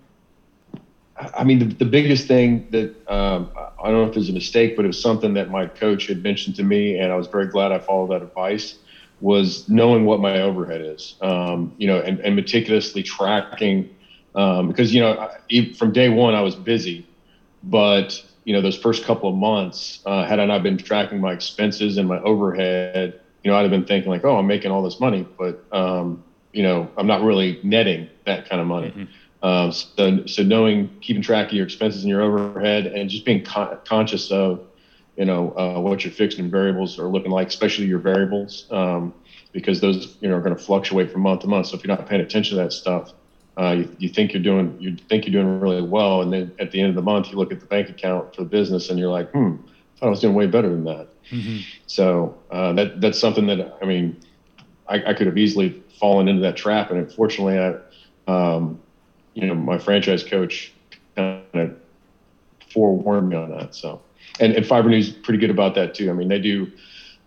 [1.16, 3.50] I mean, the, the biggest thing that um,
[3.82, 6.06] I don't know if it was a mistake, but it was something that my coach
[6.06, 8.76] had mentioned to me, and I was very glad I followed that advice.
[9.20, 13.94] Was knowing what my overhead is, um, you know, and, and meticulously tracking,
[14.34, 17.06] um, because you know, I, from day one I was busy,
[17.62, 21.32] but you know, those first couple of months, uh, had I not been tracking my
[21.32, 24.82] expenses and my overhead, you know, I'd have been thinking like, oh, I'm making all
[24.82, 28.88] this money, but um, you know, I'm not really netting that kind of money.
[28.88, 29.04] Mm-hmm.
[29.42, 33.44] Um, so, so knowing, keeping track of your expenses and your overhead, and just being
[33.44, 34.66] con- conscious of,
[35.16, 39.14] you know, uh, what your fixed and variables are looking like, especially your variables, um,
[39.52, 41.68] because those, you know, are going to fluctuate from month to month.
[41.68, 43.12] So if you're not paying attention to that stuff,
[43.58, 46.70] uh, you, you think you're doing, you think you're doing really well, and then at
[46.70, 48.98] the end of the month, you look at the bank account for the business, and
[48.98, 49.56] you're like, hmm,
[49.96, 51.08] I thought I was doing way better than that.
[51.30, 51.58] Mm-hmm.
[51.86, 54.20] So uh, that that's something that I mean,
[54.88, 57.76] I, I, could have easily fallen into that trap, and unfortunately, I.
[58.28, 58.80] Um,
[59.36, 60.72] you know, my franchise coach
[61.14, 61.76] kind of
[62.72, 63.74] forewarned me on that.
[63.74, 64.00] So,
[64.40, 66.10] and, and Fibrenew's pretty good about that too.
[66.10, 66.72] I mean, they do,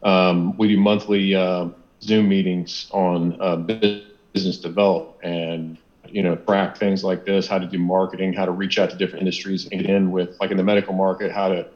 [0.01, 1.67] um, we do monthly uh,
[2.01, 7.67] Zoom meetings on uh, business development, and you know, track things like this, how to
[7.67, 10.57] do marketing, how to reach out to different industries and get in with, like in
[10.57, 11.67] the medical market, how to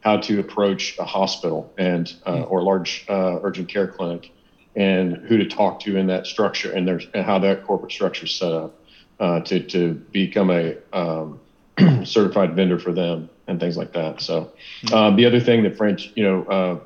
[0.00, 2.44] how to approach a hospital and uh, hmm.
[2.52, 4.32] or large uh, urgent care clinic,
[4.74, 8.24] and who to talk to in that structure and there's and how that corporate structure
[8.24, 8.78] is set up
[9.20, 11.40] uh, to to become a um,
[12.04, 14.20] certified vendor for them and things like that.
[14.20, 14.94] So hmm.
[14.94, 16.80] um, the other thing that French, you know, uh,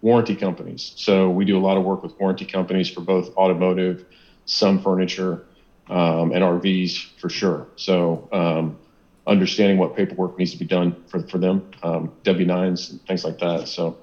[0.00, 0.92] warranty companies.
[0.96, 4.04] So we do a lot of work with warranty companies for both automotive,
[4.44, 5.46] some furniture,
[5.88, 7.68] um, and RVs for sure.
[7.76, 8.78] So um,
[9.26, 13.38] understanding what paperwork needs to be done for, for them, um, W-9s and things like
[13.38, 13.68] that.
[13.68, 13.98] So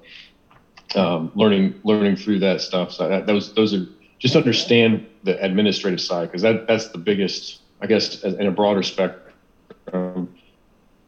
[0.94, 2.92] um, learning learning through that stuff.
[2.92, 3.86] So that, those those are
[4.18, 8.82] just understand the administrative side because that that's the biggest, I guess, in a broader
[8.82, 10.34] spectrum.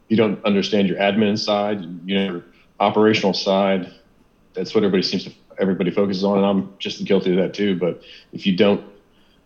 [0.07, 2.43] you don't understand your admin side, you know, your
[2.79, 3.93] operational side.
[4.53, 7.77] That's what everybody seems to everybody focuses on, and I'm just guilty of that too.
[7.77, 8.83] But if you don't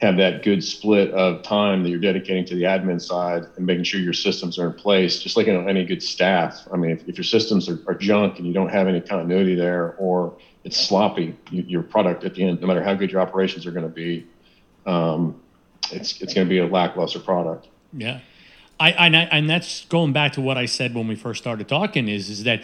[0.01, 3.83] have that good split of time that you're dedicating to the admin side and making
[3.83, 6.67] sure your systems are in place, just like you know, any good staff.
[6.71, 9.55] I mean, if, if your systems are, are, junk and you don't have any continuity
[9.55, 13.21] there or it's sloppy, you, your product at the end, no matter how good your
[13.21, 14.27] operations are going to be,
[14.85, 15.41] um,
[15.91, 17.67] it's, it's going to be a lackluster product.
[17.93, 18.19] Yeah.
[18.79, 22.07] I, I, and that's going back to what I said when we first started talking
[22.07, 22.61] is, is that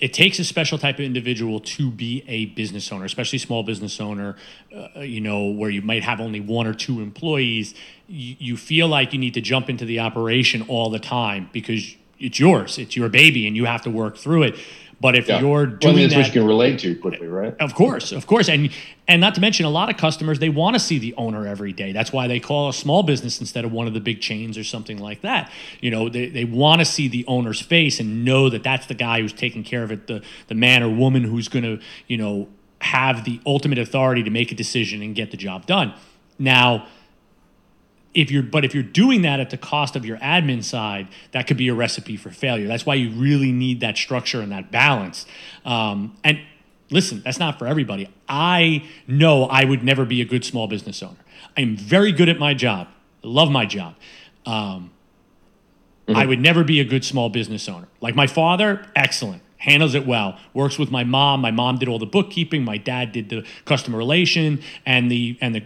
[0.00, 4.00] it takes a special type of individual to be a business owner, especially small business
[4.00, 4.36] owner,
[4.74, 7.74] uh, you know, where you might have only one or two employees.
[8.06, 11.96] You, you feel like you need to jump into the operation all the time because
[12.18, 14.56] it's yours, it's your baby, and you have to work through it.
[14.98, 15.40] But if yeah.
[15.40, 17.54] you're doing well, that's that, what you can relate to quickly, right?
[17.60, 18.70] Of course, of course, and
[19.06, 21.74] and not to mention a lot of customers they want to see the owner every
[21.74, 21.92] day.
[21.92, 24.64] That's why they call a small business instead of one of the big chains or
[24.64, 25.50] something like that.
[25.80, 28.94] You know, they, they want to see the owner's face and know that that's the
[28.94, 32.16] guy who's taking care of it, the the man or woman who's going to you
[32.16, 32.48] know
[32.80, 35.92] have the ultimate authority to make a decision and get the job done.
[36.38, 36.86] Now
[38.16, 41.46] if you're but if you're doing that at the cost of your admin side that
[41.46, 42.66] could be a recipe for failure.
[42.66, 45.26] That's why you really need that structure and that balance.
[45.64, 46.40] Um, and
[46.90, 48.08] listen that's not for everybody.
[48.28, 51.18] I know i would never be a good small business owner.
[51.56, 52.88] I'm very good at my job.
[53.22, 53.94] I love my job.
[54.46, 54.90] Um,
[56.08, 56.16] mm-hmm.
[56.16, 57.88] i would never be a good small business owner.
[58.00, 61.42] Like my father excellent handles it well works with my mom.
[61.42, 62.64] My mom did all the bookkeeping.
[62.64, 65.64] My dad did the customer relation and the and the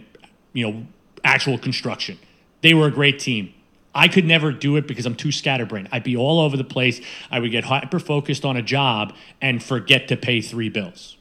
[0.51, 0.85] you know
[1.23, 2.17] actual construction
[2.61, 3.53] they were a great team.
[3.93, 5.89] I could never do it because I'm too scatterbrained.
[5.91, 7.01] I'd be all over the place.
[7.29, 11.17] I would get hyper focused on a job and forget to pay three bills.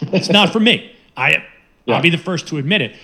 [0.00, 0.94] It's not for me.
[1.16, 1.44] I
[1.84, 1.96] yeah.
[1.96, 2.96] I'll be the first to admit it.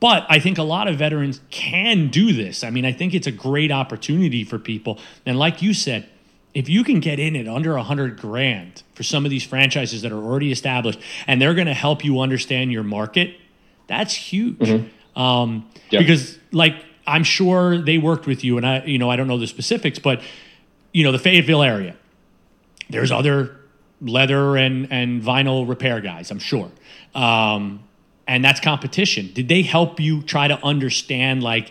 [0.00, 2.62] But I think a lot of veterans can do this.
[2.62, 4.98] I mean, I think it's a great opportunity for people.
[5.24, 6.08] And like you said,
[6.52, 10.02] if you can get in at under a hundred grand for some of these franchises
[10.02, 13.36] that are already established and they're going to help you understand your market,
[13.86, 14.58] that's huge.
[14.58, 15.20] Mm-hmm.
[15.20, 16.00] Um, yep.
[16.00, 16.74] Because like
[17.06, 19.98] I'm sure they worked with you, and I you know I don't know the specifics,
[19.98, 20.22] but
[20.92, 21.96] you know the Fayetteville area.
[22.88, 23.56] There's other
[24.00, 26.70] leather and and vinyl repair guys, I'm sure.
[27.14, 27.84] Um,
[28.26, 29.30] and that's competition.
[29.34, 31.70] Did they help you try to understand like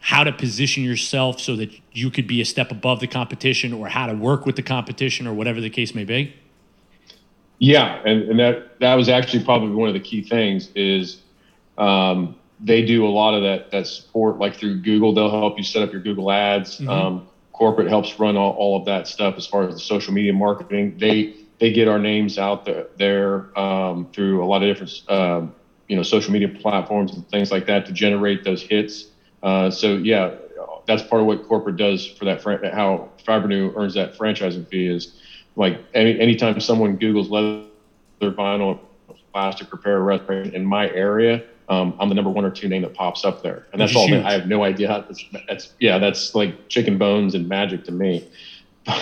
[0.00, 3.88] how to position yourself so that you could be a step above the competition or
[3.88, 6.34] how to work with the competition or whatever the case may be?
[7.58, 11.22] Yeah, and, and that that was actually probably one of the key things is
[11.78, 15.64] um, they do a lot of that that support like through google they'll help you
[15.64, 16.78] set up your google ads.
[16.78, 16.88] Mm-hmm.
[16.88, 20.32] um, corporate helps run all, all of that stuff as far as the social media
[20.32, 20.96] marketing.
[20.98, 25.54] They they get our names out there, there um, through a lot of different um,
[25.88, 29.06] you know social media platforms and things like that to generate those hits.
[29.42, 30.34] Uh, so yeah
[30.86, 34.86] that's part of what corporate does for that fran- how Fibrenew earns that franchising fee
[34.86, 35.20] is
[35.56, 38.78] like any anytime someone googles leather vinyl
[39.32, 42.94] plastic repair restoration in my area um, I'm the number one or two name that
[42.94, 44.08] pops up there, and that's all.
[44.08, 47.84] That, I have no idea how that's, that's, yeah, that's like chicken bones and magic
[47.84, 48.28] to me.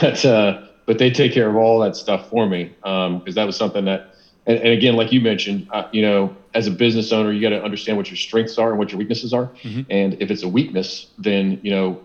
[0.00, 3.44] But uh, but they take care of all that stuff for me because um, that
[3.44, 4.14] was something that,
[4.46, 7.50] and, and again, like you mentioned, uh, you know, as a business owner, you got
[7.50, 9.82] to understand what your strengths are and what your weaknesses are, mm-hmm.
[9.90, 12.00] and if it's a weakness, then you know,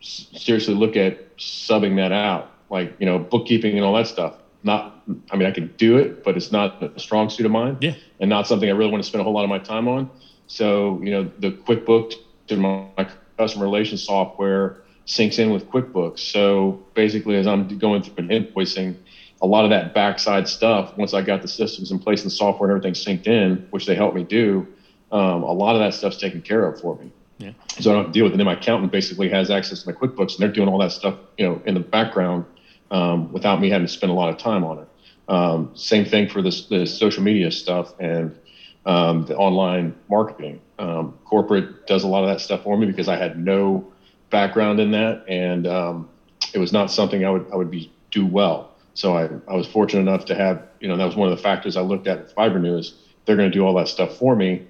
[0.00, 4.32] s- seriously look at subbing that out, like you know, bookkeeping and all that stuff
[4.62, 4.99] not
[5.30, 7.78] I mean I could do it, but it's not a strong suit of mine.
[7.80, 7.94] Yeah.
[8.20, 10.10] And not something I really want to spend a whole lot of my time on.
[10.46, 12.14] So, you know, the QuickBooks
[12.48, 16.18] and my customer relations software syncs in with QuickBooks.
[16.18, 18.96] So basically as I'm going through and invoicing,
[19.42, 22.34] a lot of that backside stuff, once I got the systems in place and the
[22.34, 24.66] software and everything synced in, which they helped me do,
[25.12, 27.10] um, a lot of that stuff's taken care of for me.
[27.38, 27.52] Yeah.
[27.78, 28.34] So I don't have to deal with it.
[28.34, 30.92] And then my accountant basically has access to my QuickBooks and they're doing all that
[30.92, 32.44] stuff, you know, in the background
[32.90, 34.88] um, without me having to spend a lot of time on it.
[35.30, 38.36] Um, same thing for this, the social media stuff and
[38.84, 40.60] um, the online marketing.
[40.78, 43.92] Um, corporate does a lot of that stuff for me because I had no
[44.30, 46.08] background in that, and um,
[46.52, 48.72] it was not something I would I would be do well.
[48.94, 51.42] So I, I was fortunate enough to have you know that was one of the
[51.42, 54.34] factors I looked at at Fibrenew is they're going to do all that stuff for
[54.34, 54.66] me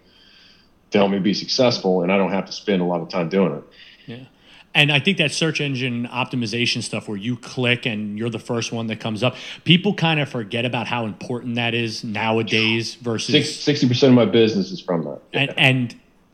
[0.90, 3.31] to help me be successful, and I don't have to spend a lot of time
[3.31, 3.64] doing it.
[4.07, 4.25] Yeah.
[4.73, 8.71] And I think that search engine optimization stuff where you click and you're the first
[8.71, 13.61] one that comes up, people kind of forget about how important that is nowadays versus
[13.61, 15.21] sixty percent of my business is from that.
[15.33, 15.55] And,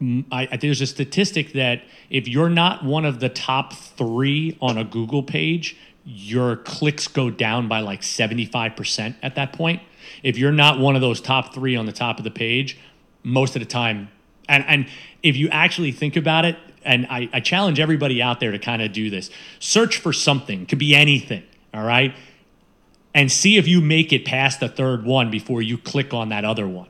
[0.00, 4.58] and I, I, there's a statistic that if you're not one of the top three
[4.60, 9.82] on a Google page, your clicks go down by like 75% at that point.
[10.22, 12.78] If you're not one of those top three on the top of the page,
[13.22, 14.08] most of the time,
[14.48, 14.86] and, and
[15.22, 18.80] if you actually think about it, and I, I challenge everybody out there to kind
[18.80, 21.42] of do this search for something, could be anything,
[21.74, 22.14] all right?
[23.12, 26.44] And see if you make it past the third one before you click on that
[26.44, 26.88] other one.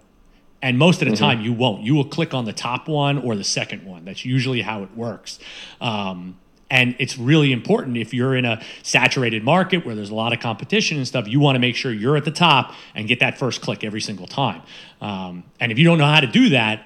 [0.62, 1.24] And most of the mm-hmm.
[1.24, 1.82] time, you won't.
[1.82, 4.04] You will click on the top one or the second one.
[4.04, 5.38] That's usually how it works.
[5.80, 10.32] Um, and it's really important if you're in a saturated market where there's a lot
[10.32, 13.20] of competition and stuff, you want to make sure you're at the top and get
[13.20, 14.62] that first click every single time.
[15.00, 16.84] Um, and if you don't know how to do that,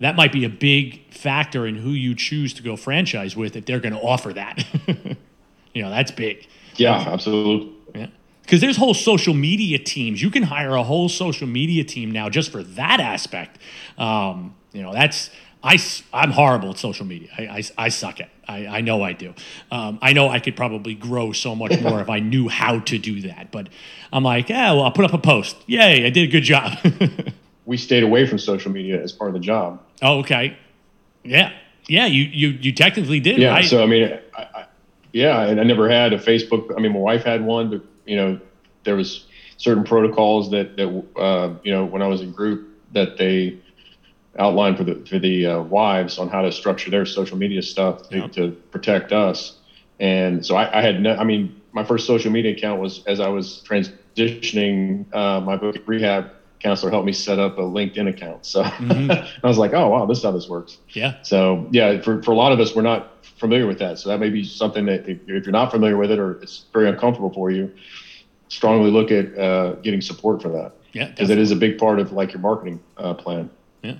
[0.00, 3.66] that might be a big factor in who you choose to go franchise with if
[3.66, 4.64] they're going to offer that.
[5.74, 6.46] you know, that's big.
[6.76, 7.72] Yeah, absolutely.
[7.94, 8.06] Yeah.
[8.42, 10.22] Because there's whole social media teams.
[10.22, 13.58] You can hire a whole social media team now just for that aspect.
[13.98, 15.30] Um, you know, that's
[15.62, 15.78] I,
[16.12, 17.28] I'm horrible at social media.
[17.36, 18.30] I, I, I suck at.
[18.46, 19.34] I, I know I do.
[19.70, 22.98] Um, I know I could probably grow so much more if I knew how to
[22.98, 23.50] do that.
[23.50, 23.68] But
[24.12, 25.56] I'm like, yeah, well, I'll put up a post.
[25.66, 26.78] Yay, I did a good job.
[27.68, 29.82] we stayed away from social media as part of the job.
[30.00, 30.56] Oh, okay.
[31.22, 31.52] Yeah,
[31.86, 32.06] yeah.
[32.06, 33.36] You you you technically did.
[33.36, 33.50] Yeah.
[33.50, 33.64] Right?
[33.66, 34.66] So I mean, I, I,
[35.12, 36.74] yeah, and I never had a Facebook.
[36.74, 38.40] I mean, my wife had one, but you know,
[38.84, 39.26] there was
[39.58, 40.88] certain protocols that that
[41.20, 43.58] uh, you know when I was in group that they
[44.38, 48.08] outlined for the for the uh, wives on how to structure their social media stuff
[48.08, 49.58] to, to protect us.
[50.00, 51.14] And so I, I had no.
[51.16, 55.86] I mean, my first social media account was as I was transitioning uh, my voc
[55.86, 58.44] rehab counselor helped me set up a LinkedIn account.
[58.44, 59.10] So mm-hmm.
[59.44, 60.78] I was like, oh wow, this is how this works.
[60.90, 61.20] Yeah.
[61.22, 63.98] So yeah, for, for a lot of us, we're not familiar with that.
[63.98, 66.64] So that may be something that if, if you're not familiar with it or it's
[66.72, 67.72] very uncomfortable for you,
[68.48, 70.72] strongly look at uh, getting support for that.
[70.92, 71.08] Yeah.
[71.08, 73.50] Because it is a big part of like your marketing uh, plan.
[73.82, 73.96] Yeah.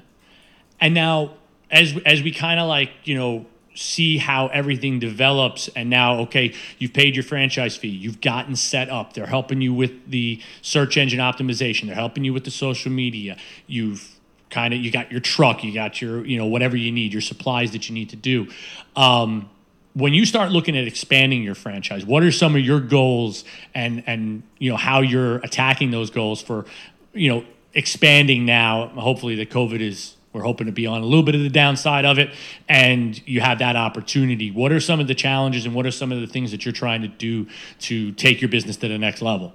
[0.81, 1.35] And now
[1.71, 3.47] as as we kind of like you know
[3.79, 7.89] see how everything develops and now okay you've paid your franchise fee.
[7.89, 9.13] You've gotten set up.
[9.13, 11.87] They're helping you with the search engine optimization.
[11.87, 13.37] They're helping you with the social media.
[13.67, 14.17] You've
[14.51, 17.21] kind of you got your truck you got your you know whatever you need your
[17.21, 18.49] supplies that you need to do.
[18.97, 19.49] Um,
[19.95, 24.03] when you start looking at expanding your franchise what are some of your goals and
[24.07, 26.65] and you know how you're attacking those goals for
[27.13, 28.89] you know expanding now?
[28.89, 32.05] Hopefully the covid is we're hoping to be on a little bit of the downside
[32.05, 32.31] of it,
[32.69, 34.51] and you have that opportunity.
[34.51, 36.73] What are some of the challenges, and what are some of the things that you're
[36.73, 37.47] trying to do
[37.81, 39.53] to take your business to the next level?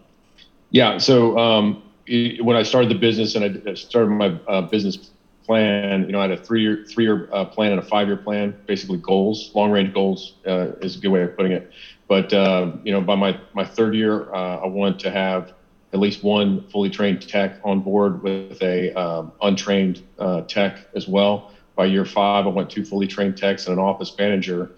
[0.71, 0.97] Yeah.
[0.97, 5.11] So um, when I started the business and I started my uh, business
[5.45, 8.97] plan, you know, I had a three-year three-year uh, plan and a five-year plan, basically
[8.97, 11.71] goals, long-range goals uh, is a good way of putting it.
[12.09, 15.53] But uh, you know, by my my third year, uh, I wanted to have
[15.93, 21.07] at least one fully trained tech on board with a um, untrained uh, tech as
[21.07, 21.51] well.
[21.75, 24.71] By year five, I went two fully trained techs and an office manager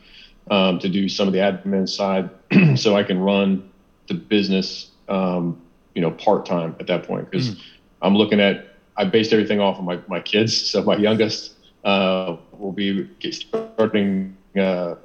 [0.52, 2.30] um, to do some of the admin side,
[2.78, 3.70] so I can run
[4.08, 5.60] the business, um,
[5.94, 7.32] you know, part time at that point.
[7.32, 7.62] Because mm.
[8.02, 10.56] I'm looking at, I based everything off of my my kids.
[10.56, 11.54] So my youngest
[11.86, 14.96] uh, will be starting uh,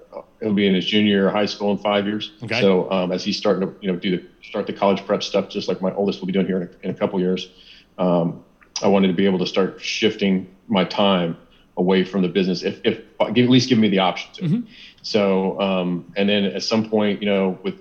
[0.40, 2.32] he'll be in his junior high school in five years.
[2.42, 2.60] Okay.
[2.60, 5.48] So um, as he's starting to you know do the start the college prep stuff,
[5.48, 7.50] just like my oldest will be doing here in a, in a couple years,
[7.98, 8.42] um,
[8.82, 11.36] I wanted to be able to start shifting my time
[11.76, 14.42] away from the business if, if at least give me the option to.
[14.42, 14.60] Mm-hmm.
[15.02, 17.76] So um, and then at some point, you know, with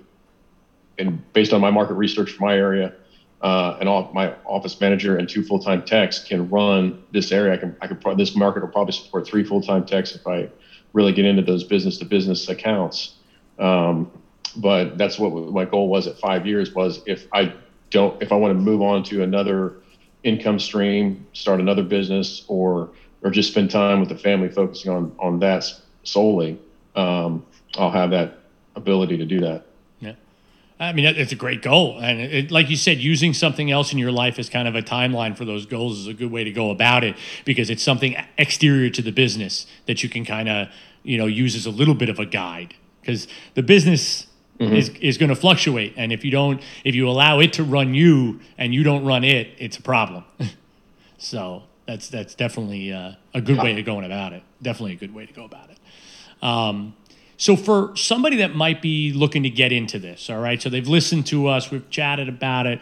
[0.98, 2.94] and based on my market research for my area.
[3.42, 7.54] Uh, and all, my office manager and two full-time techs can run this area.
[7.54, 10.50] I can, I could, this market will probably support three full-time techs if I
[10.92, 13.16] really get into those business to business accounts.
[13.58, 14.10] Um,
[14.56, 17.52] but that's what my goal was at five years was if I
[17.90, 19.74] don't, if I want to move on to another
[20.24, 22.90] income stream, start another business or,
[23.22, 25.64] or just spend time with the family focusing on, on that
[26.02, 26.58] solely,
[26.96, 27.44] um,
[27.76, 28.32] I'll have that
[28.76, 29.62] ability to do that.
[30.80, 31.98] I mean, it's a great goal.
[32.00, 34.80] And it, like you said, using something else in your life as kind of a
[34.80, 38.16] timeline for those goals is a good way to go about it because it's something
[38.38, 40.68] exterior to the business that you can kind of,
[41.02, 42.72] you know, use as a little bit of a guide
[43.02, 44.26] because the business
[44.58, 44.74] mm-hmm.
[44.74, 45.92] is, is going to fluctuate.
[45.98, 49.22] And if you don't, if you allow it to run you and you don't run
[49.22, 50.24] it, it's a problem.
[51.18, 54.44] so That's that's definitely uh, a good way of going about it.
[54.62, 55.78] Definitely a good way to go about it.
[56.42, 56.94] Um,
[57.40, 60.86] so for somebody that might be looking to get into this, all right, so they've
[60.86, 62.80] listened to us, we've chatted about it.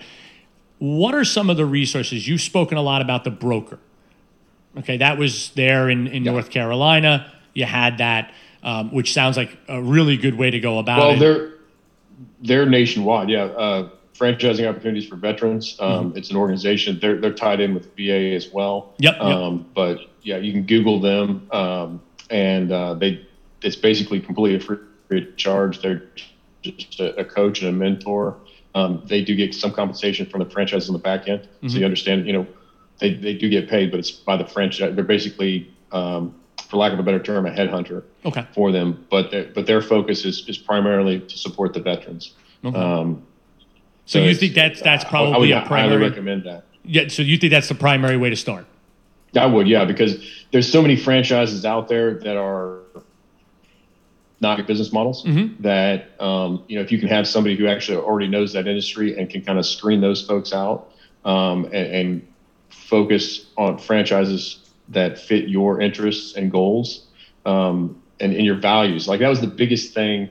[0.81, 2.27] What are some of the resources?
[2.27, 3.79] You've spoken a lot about the broker.
[4.77, 6.33] Okay, that was there in, in Yeah.
[6.33, 7.33] North Carolina.
[7.55, 8.33] You had that,
[8.65, 11.11] um, which sounds like a really good way to go about Well, it.
[11.13, 11.51] Well, they're
[12.43, 13.31] they're nationwide.
[13.31, 15.77] Yeah, uh, franchising opportunities for veterans.
[15.79, 16.99] Um, It's an organization.
[17.01, 18.93] They're they're tied in with VA as well.
[18.99, 19.23] Yep, yep.
[19.23, 22.01] Um, but yeah, you can Google them, um,
[22.31, 23.25] and uh, they
[23.63, 24.79] it's basically completely free
[25.11, 25.81] of charge.
[25.83, 26.03] They're
[26.63, 28.37] just a, a coach and a mentor.
[28.75, 31.85] Um, they do get some compensation from the franchise on the back end, so you
[31.85, 32.27] understand.
[32.27, 32.47] You know,
[32.99, 34.95] they they do get paid, but it's by the franchise.
[34.95, 36.35] They're basically, um,
[36.69, 38.47] for lack of a better term, a headhunter okay.
[38.55, 42.35] for them, but their, but their focus is, is primarily to support the veterans.
[42.65, 42.79] Okay.
[42.79, 43.23] Um,
[44.05, 46.03] So you think that's that's I- I would probably a highly primary?
[46.03, 46.65] recommend that.
[46.85, 47.09] Yeah.
[47.09, 48.67] So you think that's the primary way to start?
[49.37, 52.79] I would, yeah, because there's so many franchises out there that are
[54.41, 55.61] not business models Mhm.
[55.61, 59.19] that um, you know if you can have somebody who actually already knows that industry
[59.19, 60.91] and can kind of screen those folks out
[61.25, 62.27] um, and, and
[62.71, 67.07] focus on franchises that fit your interests and goals
[67.45, 69.07] um, and, and your values.
[69.09, 70.29] Like that was the biggest thing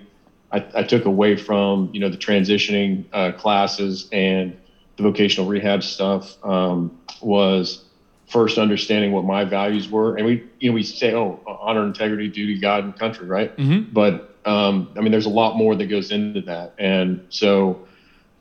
[0.52, 4.56] I, I took away from you know the transitioning uh, classes and
[4.96, 7.84] the vocational rehab stuff um, was
[8.28, 10.16] first understanding what my values were.
[10.18, 13.56] And we, you know, we say, oh, honor, integrity, duty, God, and country, right?
[13.56, 13.94] Mm-hmm.
[13.94, 16.74] But um, I mean, there's a lot more that goes into that.
[16.78, 17.88] And so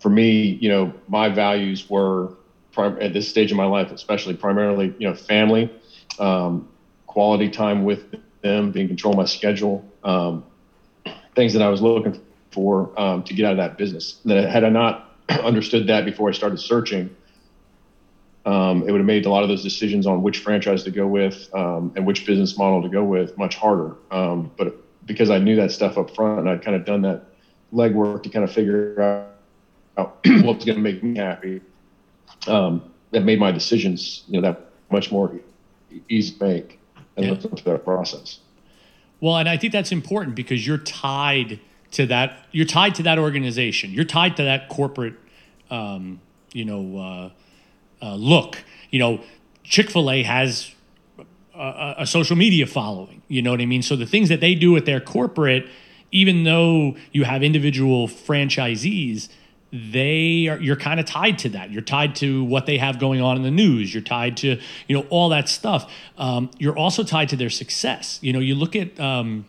[0.01, 2.33] for me, you know, my values were
[2.73, 5.71] prim- at this stage of my life, especially primarily, you know, family,
[6.19, 6.69] um,
[7.07, 8.05] quality time with
[8.43, 10.45] them, being control of my schedule, um,
[11.35, 12.21] things that I was looking
[12.51, 14.21] for um, to get out of that business.
[14.25, 17.15] That had I not understood that before I started searching,
[18.47, 21.07] um, it would have made a lot of those decisions on which franchise to go
[21.07, 23.97] with um, and which business model to go with much harder.
[24.13, 24.75] Um, but
[25.05, 27.25] because I knew that stuff up front and I'd kind of done that
[27.75, 29.33] legwork to kind of figure out,
[29.97, 31.61] what was going to make me happy,
[32.47, 35.33] um, that made my decisions, you know, that much more
[36.09, 36.79] easy to make
[37.17, 37.33] and Yeah.
[37.33, 38.41] look through that process.
[39.21, 41.59] Well, and I think that's important because you're tied
[41.93, 42.47] to that.
[42.53, 43.91] You're tied to that organization.
[43.93, 45.15] You're tied to that corporate,
[45.71, 46.21] um,
[46.53, 47.31] you know, uh,
[48.07, 48.63] uh, look.
[48.91, 49.21] You know,
[49.65, 50.75] Chick Fil A has
[51.55, 53.23] a, a social media following.
[53.29, 53.83] You know what I mean?
[53.83, 55.67] So the things that they do at their corporate,
[56.13, 59.29] even though you have individual franchisees,
[59.73, 61.71] they are you're kind of tied to that.
[61.71, 63.93] You're tied to what they have going on in the news.
[63.93, 65.93] You're tied to you know all that stuff.
[66.17, 68.19] Um, you're also tied to their success.
[68.23, 68.99] You know, you look at.
[69.01, 69.47] Um,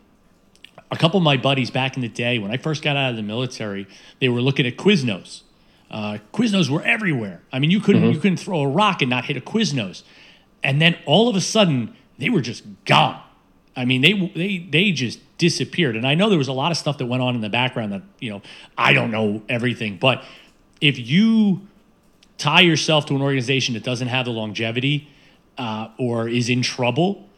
[0.90, 3.16] a couple of my buddies back in the day when I first got out of
[3.16, 3.86] the military,
[4.20, 5.42] they were looking at Quiznos.
[5.90, 7.40] Uh, Quiznos were everywhere.
[7.52, 10.02] I mean, you couldn't you couldn't throw a rock and not hit a Quiznos.
[10.62, 13.22] And then all of a sudden, they were just gone.
[13.74, 15.96] I mean, they they they just disappeared.
[15.96, 17.92] And I know there was a lot of stuff that went on in the background
[17.92, 18.42] that you know
[18.76, 20.24] I don't know everything, but
[20.80, 21.66] if you
[22.36, 25.08] tie yourself to an organization that doesn't have the longevity
[25.56, 27.28] uh, or is in trouble,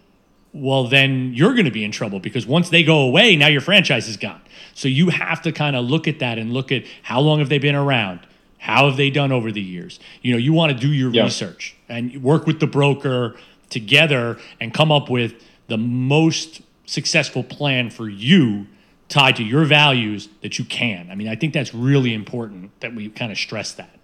[0.53, 3.61] well, then you're going to be in trouble because once they go away, now your
[3.61, 4.41] franchise is gone.
[4.75, 7.49] So you have to kind of look at that and look at how long have
[7.49, 8.21] they been around?
[8.61, 9.99] How have they done over the years?
[10.23, 11.25] You know, you want to do your Yeah.
[11.25, 13.37] research and work with the broker
[13.71, 15.35] together and come up with
[15.69, 18.67] the most successful plan for you
[19.09, 21.09] tied to your values that you can.
[21.11, 23.99] I mean, I think that's really important that we kind of stress that.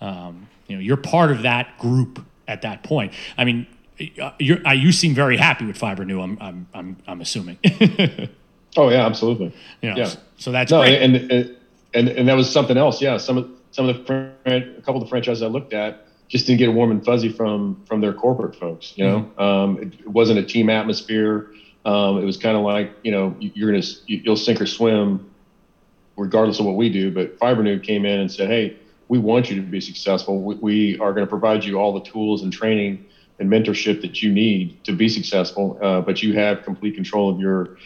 [0.00, 3.12] Um, you know, you're part of that group at that point.
[3.38, 3.66] I mean,
[4.20, 6.20] uh, you're, you seem very happy with Fibrenew.
[6.22, 7.58] I'm, I'm, I'm, I'm assuming.
[8.76, 9.52] Oh yeah, absolutely.
[9.82, 10.10] you know, Yeah.
[10.38, 11.02] So that's No, great.
[11.02, 11.16] and,
[11.92, 13.02] and and that was something else.
[13.02, 16.46] Yeah, some of some of the a couple of the franchises I looked at just
[16.46, 18.92] didn't get warm and fuzzy from from their corporate folks.
[18.96, 21.50] You know, um, it, it wasn't a team atmosphere.
[21.84, 24.66] Um, it was kind of like you know you, you're gonna you, you'll sink or
[24.66, 25.30] swim,
[26.16, 27.10] regardless of what we do.
[27.10, 28.76] But Fibrenew came in and said, hey,
[29.08, 30.40] we want you to be successful.
[30.40, 33.04] We, we are going to provide you all the tools and training
[33.40, 35.78] and mentorship that you need to be successful.
[35.82, 37.76] Uh, but you have complete control of your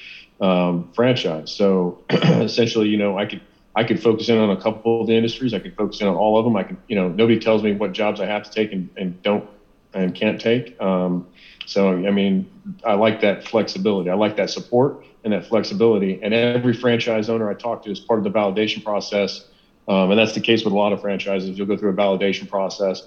[0.41, 1.51] um, franchise.
[1.53, 3.41] So essentially, you know, I could
[3.77, 5.53] I could focus in on a couple of the industries.
[5.53, 6.57] I could focus in on all of them.
[6.57, 9.21] I can, you know, nobody tells me what jobs I have to take and, and
[9.23, 9.49] don't
[9.93, 10.81] and can't take.
[10.81, 11.27] Um,
[11.67, 12.51] so I mean,
[12.85, 14.11] I like that flexibility.
[14.11, 16.21] I like that support and that flexibility.
[16.23, 19.47] And every franchise owner I talk to is part of the validation process.
[19.89, 21.57] Um, and that's the case with a lot of franchises.
[21.59, 23.03] You'll go through a validation process.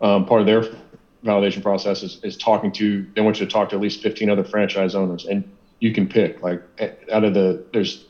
[0.00, 0.64] Um, part of their
[1.24, 3.06] validation process is, is talking to.
[3.14, 5.48] They want you to talk to at least 15 other franchise owners, and
[5.80, 6.62] you can pick like
[7.12, 8.04] out of the there's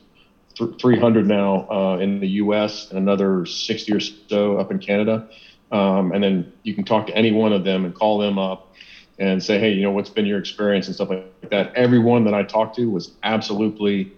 [0.54, 2.88] th- 300 now uh, in the U.S.
[2.90, 5.24] and another 60 or so up in Canada,
[5.72, 8.68] um, and then you can talk to any one of them and call them up
[9.18, 11.74] and say, hey, you know, what's been your experience and stuff like that.
[11.74, 14.10] Everyone that I talked to was absolutely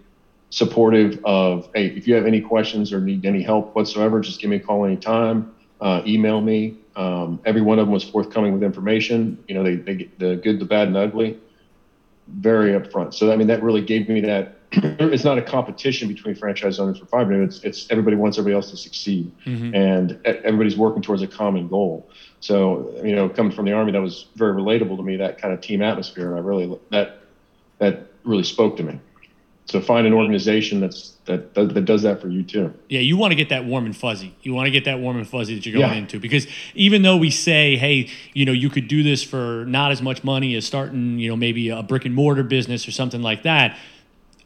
[0.49, 4.49] supportive of, hey, if you have any questions or need any help whatsoever, just give
[4.49, 6.77] me a call anytime, uh, email me.
[6.95, 9.43] Um, every one of them was forthcoming with information.
[9.47, 11.37] You know, they, they get the good, the bad, and ugly,
[12.27, 13.13] very upfront.
[13.13, 14.59] So, I mean, that really gave me that.
[14.75, 18.71] It's not a competition between franchise owners for five It's, it's everybody wants everybody else
[18.71, 19.73] to succeed, mm-hmm.
[19.75, 22.09] and everybody's working towards a common goal.
[22.39, 25.17] So, you know, coming from the army, that was very relatable to me.
[25.17, 27.19] That kind of team atmosphere, and I really that
[27.79, 28.99] that really spoke to me.
[29.65, 32.73] So find an organization that's that that does that for you too.
[32.89, 34.35] Yeah, you want to get that warm and fuzzy.
[34.41, 35.99] You want to get that warm and fuzzy that you're going yeah.
[35.99, 39.91] into because even though we say, hey, you know, you could do this for not
[39.91, 43.21] as much money as starting, you know, maybe a brick and mortar business or something
[43.21, 43.77] like that.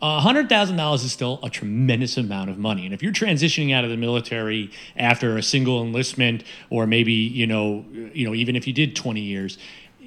[0.01, 2.85] $100,000 is still a tremendous amount of money.
[2.85, 7.47] And if you're transitioning out of the military after a single enlistment or maybe, you
[7.47, 7.83] know,
[8.13, 9.57] you know, even if you did 20 years,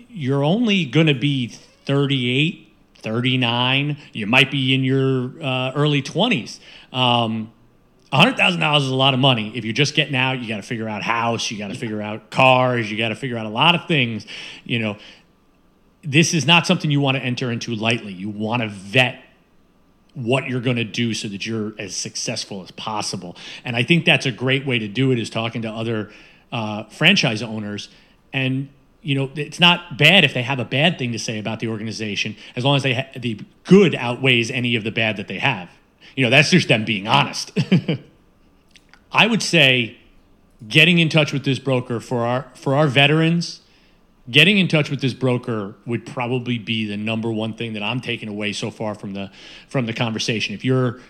[0.09, 6.61] you're only going to be 38, 39, you might be in your uh, early 20s.
[6.93, 7.53] Um,
[8.13, 9.57] $100,000 is a lot of money.
[9.57, 12.03] If you're just getting out, you got to figure out house, you got to figure
[12.03, 14.27] out cars, you got to figure out a lot of things,
[14.65, 14.97] you know.
[16.03, 18.13] This is not something you want to enter into lightly.
[18.13, 19.23] You want to vet
[20.15, 23.37] what you're going to do so that you're as successful as possible.
[23.65, 26.11] And I think that's a great way to do it is talking to other
[26.53, 27.89] uh, franchise owners.
[28.33, 28.69] And,
[29.03, 31.69] you know, it's not bad if they have a bad thing to say about the
[31.69, 35.39] organization, as long as they ha- the good outweighs any of the bad that they
[35.39, 35.71] have.
[36.17, 37.57] You know, that's just them being honest.
[39.13, 39.97] I would say
[40.67, 43.60] getting in touch with this broker for our for our veterans
[44.31, 48.01] getting in touch with this broker would probably be the number one thing that I'm
[48.01, 49.31] taking away so far from the
[49.69, 50.55] from the conversation.
[50.55, 51.01] If you're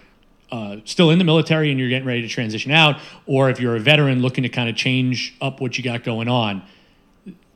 [0.50, 3.76] uh, still in the military and you're getting ready to transition out, or if you're
[3.76, 6.62] a veteran looking to kind of change up what you got going on,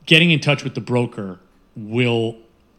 [0.06, 1.38] getting in touch with the broker
[1.76, 2.36] will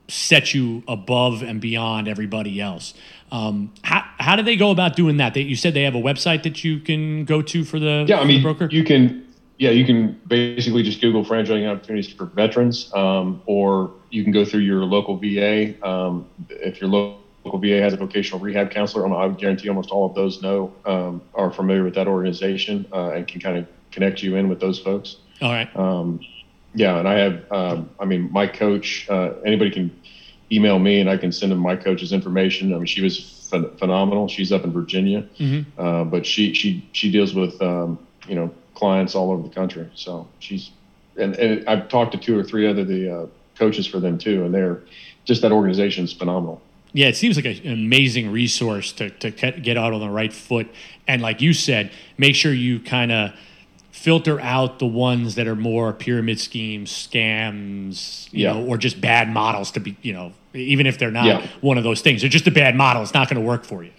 [0.07, 2.93] set you above and beyond everybody else.
[3.31, 5.33] Um, how, how do they go about doing that?
[5.33, 8.19] They, you said they have a website that you can go to for the yeah.
[8.19, 8.69] I mean, broker.
[8.71, 9.25] You can
[9.57, 14.43] yeah, you can basically just Google franchising opportunities for veterans, um, or you can go
[14.43, 15.75] through your local VA.
[15.87, 20.05] Um, if your local VA has a vocational rehab counselor, I would guarantee almost all
[20.05, 24.21] of those know um, are familiar with that organization uh, and can kind of connect
[24.21, 25.17] you in with those folks.
[25.41, 25.73] All right.
[25.75, 26.19] Um,
[26.73, 29.07] yeah, and I have, um, I mean, my coach.
[29.09, 29.97] Uh, anybody can
[30.51, 32.73] email me, and I can send them my coach's information.
[32.73, 34.27] I mean, she was ph- phenomenal.
[34.27, 35.79] She's up in Virginia, mm-hmm.
[35.79, 37.97] uh, but she she she deals with um,
[38.27, 39.89] you know clients all over the country.
[39.95, 40.71] So she's,
[41.17, 43.25] and, and I've talked to two or three other the uh,
[43.57, 44.81] coaches for them too, and they're
[45.23, 46.61] just that organization is phenomenal.
[46.93, 50.67] Yeah, it seems like an amazing resource to, to get out on the right foot.
[51.07, 53.33] And like you said, make sure you kind of
[53.91, 58.53] filter out the ones that are more pyramid schemes, scams, you yeah.
[58.53, 61.47] know, or just bad models to be, you know, even if they're not yeah.
[61.59, 63.01] one of those things, they're just a bad model.
[63.01, 63.91] It's not going to work for you.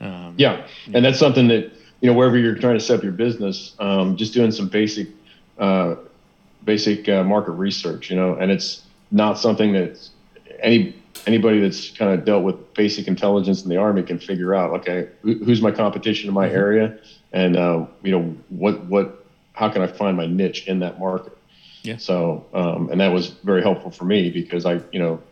[0.00, 0.66] Um, yeah.
[0.94, 4.16] And that's something that you know, wherever you're trying to set up your business, um,
[4.16, 5.08] just doing some basic,
[5.58, 5.96] uh,
[6.64, 9.98] basic uh, market research, you know, and it's not something that
[10.60, 10.94] any
[11.26, 14.70] anybody that's kind of dealt with basic intelligence in the army can figure out.
[14.80, 16.56] Okay, who's my competition in my mm-hmm.
[16.56, 16.98] area,
[17.32, 21.36] and uh, you know what what how can I find my niche in that market?
[21.82, 21.96] Yeah.
[21.96, 25.22] So, um, and that was very helpful for me because I, you know,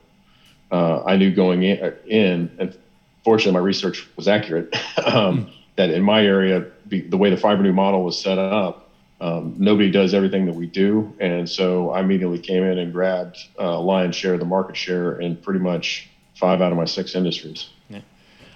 [0.70, 2.76] uh, I knew going in, in, and
[3.24, 4.74] fortunately my research was accurate.
[5.04, 8.90] um, mm that in my area, be, the way the Fibrenew model was set up,
[9.20, 11.14] um, nobody does everything that we do.
[11.20, 15.18] And so I immediately came in and grabbed uh, lion's share of the market share
[15.20, 17.70] in pretty much five out of my six industries.
[17.88, 18.00] Yeah.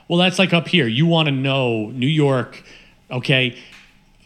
[0.08, 0.86] Well, that's like up here.
[0.86, 2.62] You want to know New York,
[3.10, 3.58] okay?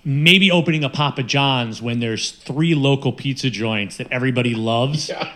[0.05, 5.11] Maybe opening a Papa John's when there's three local pizza joints that everybody loves.
[5.21, 5.33] Yeah.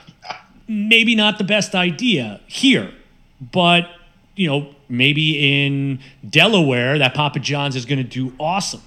[0.71, 2.93] Maybe not the best idea here,
[3.41, 3.89] but
[4.39, 8.83] you know, maybe in Delaware, that Papa John's is going to do awesome.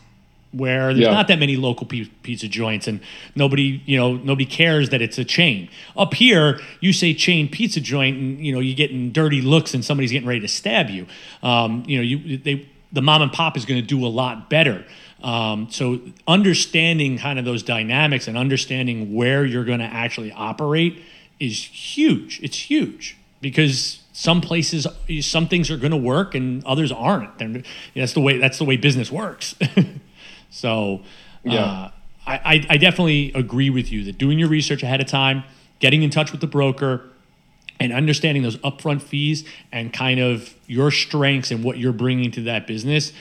[0.53, 1.13] Where there's yeah.
[1.13, 2.99] not that many local pizza joints, and
[3.35, 5.69] nobody, you know, nobody cares that it's a chain.
[5.95, 9.85] Up here, you say chain pizza joint, and you know you're getting dirty looks, and
[9.85, 11.05] somebody's getting ready to stab you.
[11.41, 14.49] Um, you know, you they the mom and pop is going to do a lot
[14.49, 14.83] better.
[15.23, 21.01] Um, so understanding kind of those dynamics and understanding where you're going to actually operate
[21.39, 22.41] is huge.
[22.43, 24.85] It's huge because some places
[25.21, 27.65] some things are going to work and others aren't and
[27.95, 29.55] that's the way that's the way business works
[30.51, 31.01] so
[31.43, 31.91] yeah uh,
[32.27, 35.43] I, I definitely agree with you that doing your research ahead of time
[35.79, 37.09] getting in touch with the broker
[37.79, 42.43] and understanding those upfront fees and kind of your strengths and what you're bringing to
[42.43, 43.13] that business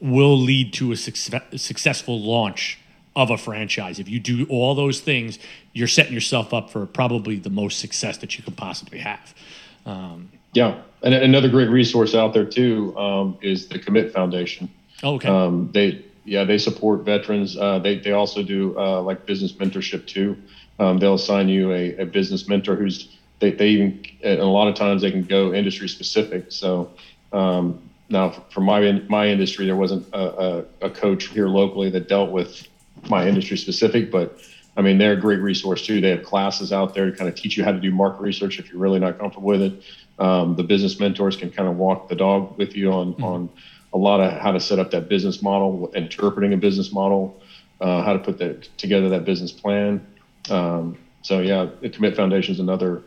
[0.00, 2.78] will lead to a success, successful launch
[3.14, 3.98] of a franchise.
[3.98, 5.38] If you do all those things,
[5.74, 9.34] you're setting yourself up for probably the most success that you could possibly have.
[9.84, 14.70] Um, yeah, and another great resource out there too um, is the Commit Foundation.
[15.04, 15.28] Okay.
[15.28, 17.56] Um, they yeah they support veterans.
[17.56, 20.36] Uh, they they also do uh, like business mentorship too.
[20.78, 24.68] Um, they'll assign you a, a, business mentor who's they, they even and a lot
[24.68, 26.46] of times they can go industry specific.
[26.50, 26.90] So
[27.32, 27.78] um,
[28.08, 32.30] now for my my industry, there wasn't a, a, a coach here locally that dealt
[32.30, 32.66] with
[33.10, 34.38] my industry specific, but
[34.76, 36.00] I mean, they're a great resource too.
[36.00, 38.58] They have classes out there to kind of teach you how to do market research
[38.58, 39.82] if you're really not comfortable with it.
[40.18, 43.24] Um, the business mentors can kind of walk the dog with you on mm-hmm.
[43.24, 43.48] on
[43.92, 47.40] a lot of how to set up that business model, interpreting a business model,
[47.80, 50.06] uh, how to put that together that business plan.
[50.50, 53.02] Um, so yeah, the Commit Foundation is another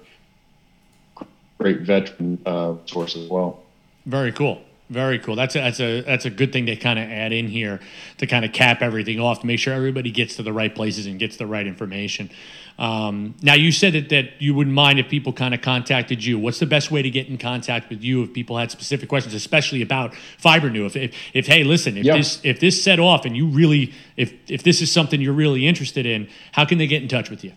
[1.57, 3.63] great veteran uh, source as well.
[4.05, 4.61] Very cool.
[4.89, 5.35] Very cool.
[5.35, 7.79] That's a, that's a that's a good thing to kind of add in here
[8.17, 11.05] to kind of cap everything off to make sure everybody gets to the right places
[11.05, 12.31] and gets the right information.
[12.79, 16.39] Um, now you said that that you wouldn't mind if people kind of contacted you.
[16.39, 19.35] What's the best way to get in contact with you if people had specific questions,
[19.35, 20.87] especially about Fibrenew?
[20.87, 22.17] If if, if hey, listen, if yep.
[22.17, 25.67] this if this set off and you really if if this is something you're really
[25.67, 27.53] interested in, how can they get in touch with you?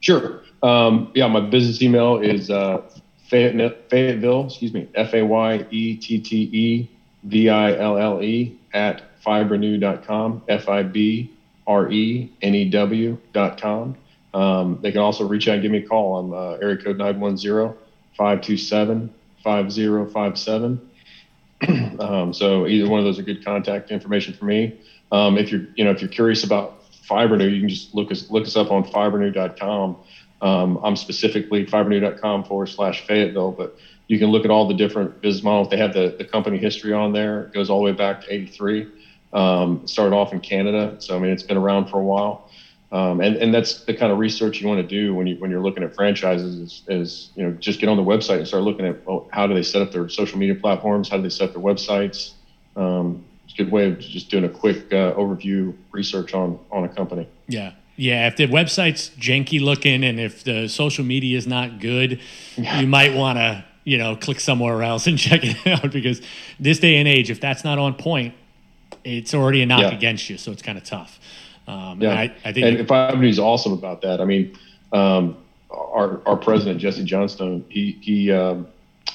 [0.00, 0.42] Sure.
[0.64, 2.82] Um, yeah, my business email is uh,
[3.32, 6.90] Fayetteville, excuse me, F A Y E T T E
[7.24, 11.32] V I L L E at fibrenew.com, F I B
[11.66, 13.96] R E N E W.com.
[14.34, 16.98] Um, they can also reach out and give me a call on uh, area code
[16.98, 17.74] 910
[18.16, 20.88] 527 5057.
[22.00, 24.80] Um, so either one of those are good contact information for me.
[25.12, 28.28] Um, if you're, you know, if you're curious about Fibrenew, you can just look us
[28.32, 29.96] look us up on fibrenew.com
[30.42, 33.76] um, I'm specifically fibrenew.com forward slash Fayetteville, but
[34.08, 35.70] you can look at all the different business models.
[35.70, 37.44] They have the, the company history on there.
[37.44, 38.88] It goes all the way back to 83.
[39.32, 40.96] Um, started off in Canada.
[40.98, 42.50] So, I mean, it's been around for a while.
[42.90, 45.50] Um, and, and that's the kind of research you want to do when you when
[45.50, 48.64] you're looking at franchises is, is you know just get on the website and start
[48.64, 51.30] looking at well, how do they set up their social media platforms how do they
[51.30, 52.32] set up their websites
[52.76, 56.84] um, it's a good way of just doing a quick uh, overview research on on
[56.84, 61.46] a company yeah yeah, if the website's janky looking and if the social media is
[61.46, 62.20] not good,
[62.56, 66.22] you might want to, you know, click somewhere else and check it out because
[66.58, 68.34] this day and age, if that's not on point,
[69.04, 69.92] it's already a knock yeah.
[69.92, 70.38] against you.
[70.38, 71.18] So it's kind of tough.
[71.66, 74.20] Um, yeah, and I, I think and Five is awesome about that.
[74.20, 74.58] I mean,
[74.92, 75.36] um,
[75.70, 78.66] our our president Jesse Johnstone, he he um,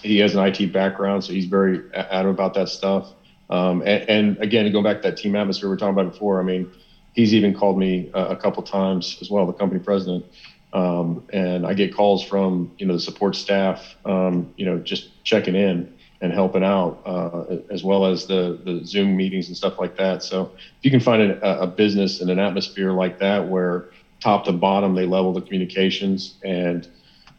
[0.02, 3.14] he has an IT background, so he's very adamant about that stuff.
[3.50, 6.40] Um, and, and, again, going back to that team atmosphere we were talking about before,
[6.42, 6.70] I mean,
[7.18, 10.24] he's even called me a, a couple times as well, the company president.
[10.72, 15.24] Um, and I get calls from you know the support staff, um, you know, just
[15.24, 19.80] checking in and helping out, uh, as well as the the Zoom meetings and stuff
[19.80, 20.24] like that.
[20.24, 23.90] So if you can find a, a business in an atmosphere like that where
[24.20, 26.88] top to bottom they level the communications and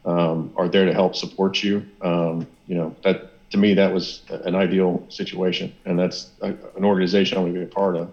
[0.05, 4.23] um, are there to help support you, um, you know, that to me that was
[4.29, 8.11] an ideal situation, and that's a, an organization I want to be a part of.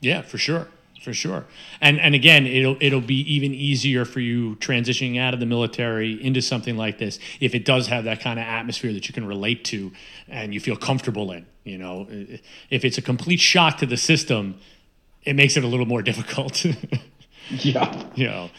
[0.00, 0.66] Yeah, for sure
[1.04, 1.44] for sure.
[1.80, 6.20] And and again, it'll it'll be even easier for you transitioning out of the military
[6.24, 9.26] into something like this if it does have that kind of atmosphere that you can
[9.26, 9.92] relate to
[10.28, 11.46] and you feel comfortable in.
[11.62, 12.06] You know,
[12.70, 14.58] if it's a complete shock to the system,
[15.22, 16.64] it makes it a little more difficult.
[17.50, 18.04] yeah.
[18.14, 18.50] You know.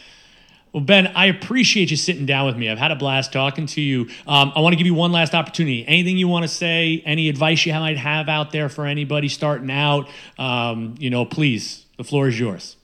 [0.72, 2.68] Well, Ben, I appreciate you sitting down with me.
[2.68, 4.08] I've had a blast talking to you.
[4.26, 5.86] Um, I want to give you one last opportunity.
[5.86, 7.02] Anything you want to say?
[7.06, 10.08] Any advice you might have out there for anybody starting out?
[10.38, 12.76] Um, you know, please the floor is yours.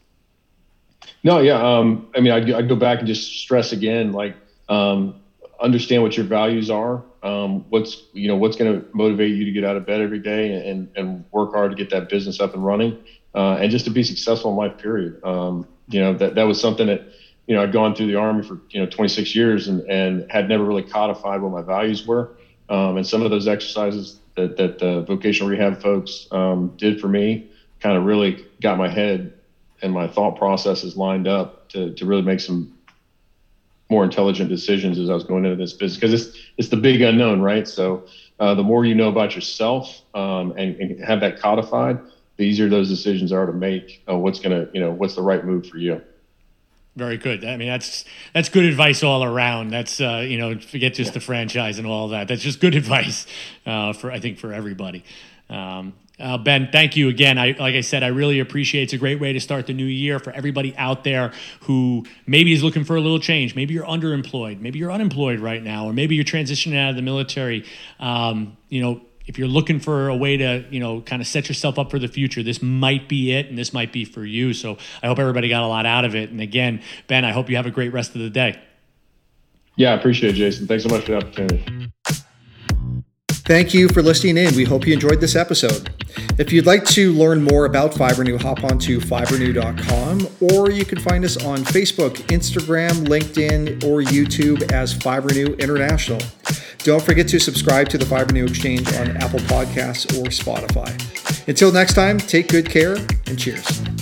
[1.24, 1.60] No, yeah.
[1.60, 4.36] Um, I mean, I'd, I'd, go back and just stress again, like,
[4.68, 5.20] um,
[5.60, 7.04] understand what your values are.
[7.22, 10.18] Um, what's, you know, what's going to motivate you to get out of bed every
[10.18, 12.98] day and, and work hard to get that business up and running,
[13.34, 15.22] uh, and just to be successful in life, period.
[15.22, 17.02] Um, you know, that, that was something that,
[17.46, 20.48] you know, I'd gone through the army for, you know, 26 years and, and had
[20.48, 22.36] never really codified what my values were.
[22.68, 27.08] Um, and some of those exercises that, that the vocational rehab folks um, did for
[27.08, 27.50] me,
[27.82, 29.34] kind of really got my head
[29.82, 32.72] and my thought processes lined up to, to really make some
[33.90, 37.02] more intelligent decisions as I was going into this business because it's it's the big
[37.02, 37.68] unknown, right?
[37.68, 38.04] So
[38.40, 42.00] uh, the more you know about yourself um, and, and, have that codified,
[42.36, 44.02] the easier those decisions are to make.
[44.08, 46.00] Uh, what's gonna you know what's the right move for you.
[46.96, 47.44] Very good.
[47.44, 49.70] I mean, that's that's good advice all around.
[49.70, 52.28] That's uh, you know, forget just the franchise and all that.
[52.28, 53.26] That's just good advice
[53.66, 55.04] uh, for I think for everybody.
[55.50, 57.38] Um, uh, ben, thank you again.
[57.38, 58.84] I, like I said, I really appreciate.
[58.84, 61.32] It's a great way to start the new year for everybody out there
[61.62, 63.56] who maybe is looking for a little change.
[63.56, 64.60] Maybe you're underemployed.
[64.60, 67.64] Maybe you're unemployed right now, or maybe you're transitioning out of the military.
[67.98, 71.48] Um, you know, if you're looking for a way to, you know, kind of set
[71.48, 74.52] yourself up for the future, this might be it and this might be for you.
[74.52, 76.30] So I hope everybody got a lot out of it.
[76.30, 78.60] And again, Ben, I hope you have a great rest of the day.
[79.76, 80.66] Yeah, I appreciate it, Jason.
[80.66, 81.90] Thanks so much for the opportunity.
[83.44, 84.54] Thank you for listening in.
[84.54, 85.90] We hope you enjoyed this episode.
[86.38, 91.00] If you'd like to learn more about Fibrenew, hop on to fibrenew.com or you can
[91.00, 96.20] find us on Facebook, Instagram, LinkedIn, or YouTube as Fibrenew International.
[96.78, 101.48] Don't forget to subscribe to the Fibrenew Exchange on Apple Podcasts or Spotify.
[101.48, 104.01] Until next time, take good care and cheers.